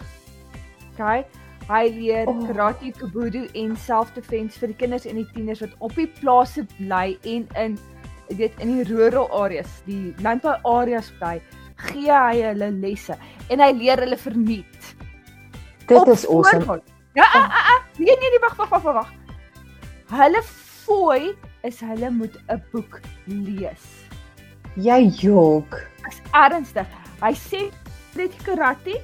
[0.95, 1.25] Okay?
[1.69, 2.47] Hy leer Oh.
[2.47, 7.17] karate, kabudo en self-defense vir die kinders en die tieners wat op die plase bly
[7.23, 7.79] en in
[8.29, 11.41] jy weet in die rural areas, die landbou areas bly,
[11.77, 13.17] gee hy hulle lesse
[13.51, 14.95] en hy leer hulle verniet.
[15.87, 16.65] Dit Op is awesome.
[16.65, 16.83] voorgrond.
[17.15, 17.81] Ja, ah, ah, ah.
[17.99, 19.11] Nee, nee, nee, wag, wag, wag, wag.
[20.11, 20.43] Hulle
[20.85, 23.85] fooi is hulle moet 'n boek lees.
[24.77, 25.81] Jy jok.
[26.07, 26.87] Ek's ernstig.
[27.21, 27.71] Hy sê
[28.17, 29.01] net karate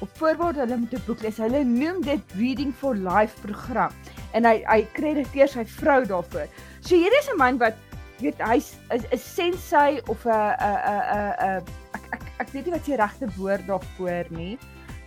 [0.00, 1.36] op voorwaarde hulle moet 'n boek lees.
[1.38, 3.92] Hulle noem dit Reading for Life program
[4.32, 6.46] en hy hy krediteer sy vrou daarvoor.
[6.80, 7.74] So hier is 'n man wat
[8.20, 11.62] weet hy's 'n sensei of 'n 'n 'n 'n
[11.94, 14.58] ek ek ek weet nie wat die regte woord daarvoor nie.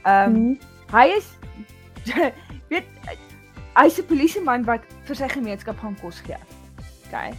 [0.05, 0.60] Ehm um, Mm.
[0.91, 1.28] hy is
[2.72, 2.86] weet
[3.76, 6.38] hy's 'n polisieman wat vir sy gemeenskap gaan kos gee.
[7.07, 7.34] OK.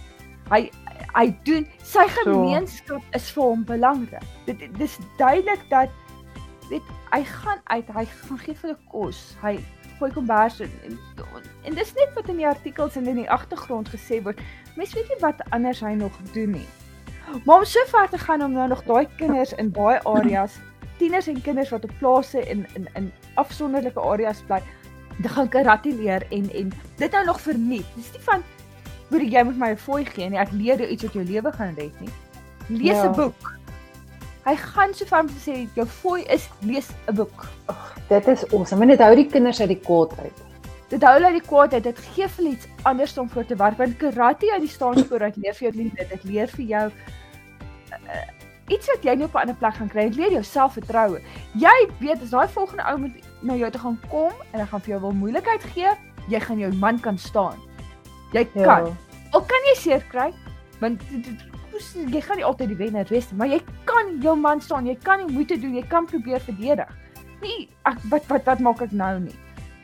[0.50, 0.70] Hy
[1.14, 4.22] hy doen sy gemeenskap is vir hom belangrik.
[4.46, 5.90] Dit- dis duidelik dat
[6.70, 9.36] weet hy gaan uit, hy gaan gee vir hulle kos.
[9.42, 9.58] Hy
[10.00, 10.98] gooi kombers en, en
[11.68, 14.40] en dis net wat in die artikels en in die agtergrond gesê word.
[14.76, 16.66] Mense weet nie wat anders hy nog doen nie.
[17.44, 20.56] Maar om so ver te gaan om nou nog daai kinders in daai areas,
[20.98, 24.62] tieners en kinders wat op plase en in in afsonderlike areas bly,
[25.22, 27.86] te gaan karate leer en en dit nou nog verniet.
[27.96, 28.42] Dis nie van
[29.10, 30.38] hoor jy moet my 'n fooi gee nie.
[30.38, 32.10] Ek leer jou iets wat jou lewe gaan red nie.
[32.68, 33.10] Lees 'n Ja.
[33.12, 33.59] boek.
[34.44, 37.46] Hy gaan so te sê jou fooi is lees 'n boek.
[38.08, 38.82] Dit is awesome.
[38.82, 40.38] En dit hou die kinders uit die kwaad uit.
[40.88, 41.84] Dit hou hulle die kwaad uit.
[41.84, 43.76] Dit gee vir iets anders om voor te werk.
[43.78, 46.24] Want karate uit die staanspoor uit leer vir jou nie dit.
[46.24, 48.26] Leer vir jou uh,
[48.70, 50.08] iets wat jy nie op 'n ander plek gaan kry.
[50.08, 51.20] Dit leer jou selfvertroue.
[51.54, 54.80] Jy weet as daai volgende ou moet na jou toe gaan kom en hy gaan
[54.80, 55.90] vir jou wil moeilikheid gee,
[56.28, 57.58] jy gaan jou man kan staan.
[58.32, 58.86] Jy kan.
[58.86, 58.96] Ja.
[59.30, 60.32] Al kan jy seer kry,
[60.80, 61.02] want
[61.80, 64.86] soos jy gaan nie altyd die wenner wees nie, maar jy kan jou man staan,
[64.86, 66.88] jy kan nie moeite doen, jy kan probeer verdedig.
[67.42, 69.34] Nee, ek wat wat wat maak ek nou nie?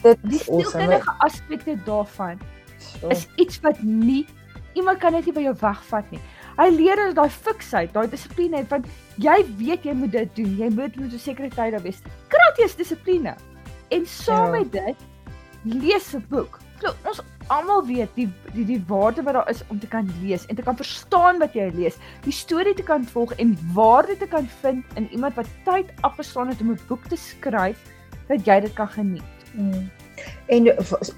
[0.02, 0.62] Dit Die is awesome.
[0.62, 2.38] sielkundige aspekte daarvan
[2.78, 4.26] So, is iets wat nie
[4.74, 6.20] iemand kan dit nie by jou wegvat nie.
[6.58, 8.84] Hy leer hulle daai fiksheid, daai dissipline van
[9.16, 10.56] jy weet jy moet dit doen.
[10.58, 12.02] Jy moet met 'n sekere tyd daar wees.
[12.28, 13.34] Karate is dissipline.
[13.90, 14.60] En saam Ja.
[14.60, 14.96] met dit
[15.64, 16.58] lees 'n boek.
[16.80, 17.20] So, ons
[17.52, 20.62] almal weet die die die waarde wat daar is om te kan lees en te
[20.62, 24.84] kan verstaan wat jy lees, die storie te kan volg en waarde te kan vind
[24.94, 27.78] in iemand wat tyd afgestaan het om 'n boek te skryf
[28.28, 29.36] dat jy dit kan geniet.
[29.52, 29.90] mm.
[30.46, 30.66] En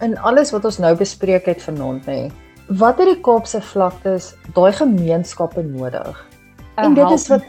[0.00, 2.30] in alles wat ons nou bespreek het vanaand nê.
[2.66, 6.26] Wat het die Kaapse vlaktes daai gemeenskappe nodig?
[6.76, 7.44] 'n En dit is wat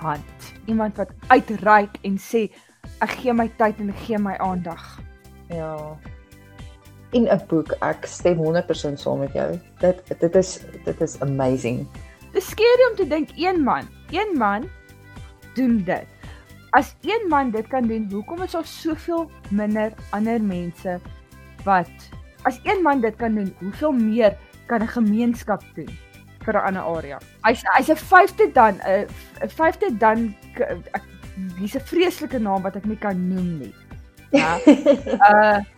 [0.00, 0.54] hand.
[0.66, 2.50] Iemand wat uitreik en sê
[2.98, 5.00] ek gee my tyd en ek gee my aandag.
[5.48, 5.96] ja.
[7.14, 9.54] In 'n boek, ek stem 100% saam met jou.
[9.80, 11.86] Dit dit is dit is amazing.
[12.34, 14.66] Dis skerry om te dink een man, een man
[15.54, 16.06] doen dit.
[16.74, 20.98] As een man dit kan doen, hoekom is daar soveel minder ander mense
[21.64, 21.90] wat
[22.42, 24.36] as een man dit kan doen, hoeveel meer
[24.66, 25.88] kan 'n gemeenskap doen
[26.44, 27.18] vir 'n ander area?
[27.42, 29.06] Hy's hy's 'n vyfde dan 'n
[29.48, 31.02] vyfde dan k- ek
[31.60, 33.74] dis 'n vreeslike naam wat ek nie kan noem nie.
[34.30, 34.58] Ja.
[34.66, 35.58] uh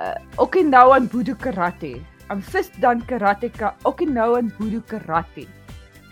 [0.00, 2.00] uh Okinawan Budo Karate.
[2.30, 5.46] I'm fifth dan karateka Okinawan Budo Karate.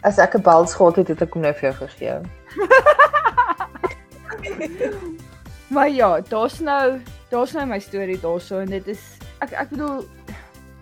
[0.02, 2.20] As ek 'n bels gehad het, het ek hom nou vir jou gegee.
[5.66, 9.02] Maar ja, daar's nou daar's nou my storie daarso en dit is
[9.42, 10.04] ek ek bedoel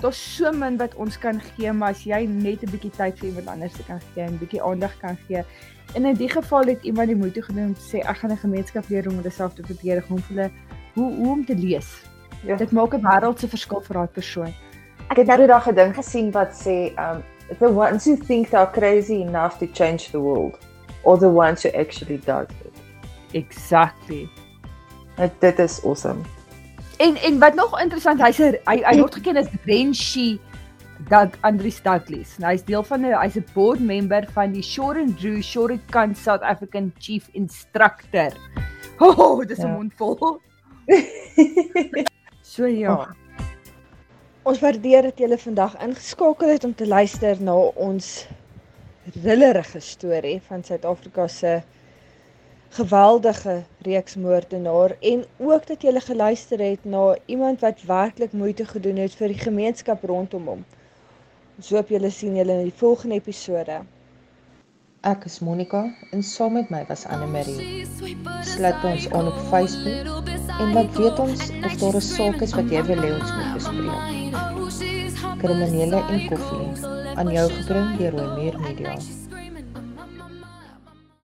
[0.02, 3.28] daar's so min wat ons kan gee, maar as jy net 'n bietjie tyd vir
[3.28, 5.42] iemand anders kan gee en 'n bietjie aandag kan gee.
[5.94, 8.44] En in die geval het iemand die moeite gedoen om te sê ek gaan 'n
[8.44, 10.50] gemeenskap leer om hulle self te verdedig, om hulle
[10.94, 12.04] hoe hoe om te lees.
[12.46, 12.56] Ja.
[12.56, 14.54] Dit maak 'n wêreldse verskil vir daai persoon.
[15.10, 17.22] Ek het nou die dag 'n ding gesien wat sê um
[17.58, 20.58] the ones who think they're crazy enough to change the world
[21.02, 22.72] or the ones who actually does it.
[23.32, 24.28] Exactly.
[25.16, 26.20] Nou, dit is awesome.
[26.98, 30.38] En en wat nog interessant, hy's hy hy word geken as Renshi
[31.08, 32.38] Doug Andries Douglas.
[32.38, 36.42] Nou, hy's deel van 'n hy's 'n board member van die Shorin Drew Shorikan South
[36.42, 38.32] African Chief Instructor.
[39.00, 39.72] Oh, dis 'n Ja.
[39.72, 40.40] mond vol.
[42.44, 42.92] So ja.
[42.92, 43.10] Oh.
[44.44, 48.08] Ons waardeer dat julle vandag ingeskakel het om te luister na ons
[49.22, 51.54] rillerige storie van Suid-Afrika se
[52.76, 53.54] geweldige
[53.88, 59.16] reeks moordenaar en ook dat julle geluister het na iemand wat werklik moeite gedoen het
[59.16, 60.64] vir die gemeenskap rondom hom.
[61.56, 63.80] Ons hoop julle sien julle in die volgende episode.
[65.04, 65.82] Ek is Monica
[66.16, 67.84] en saam met my was Anne Marie.
[68.48, 70.30] Sluit ons aan op Facebook
[70.60, 73.52] en laat weet ons of daar 'n saak is wat jy wil hê ons moet
[73.58, 74.04] bespreek.
[75.42, 76.88] Kriminele en koffie
[77.20, 79.23] aan jou gebring deur Rooi Meer Media.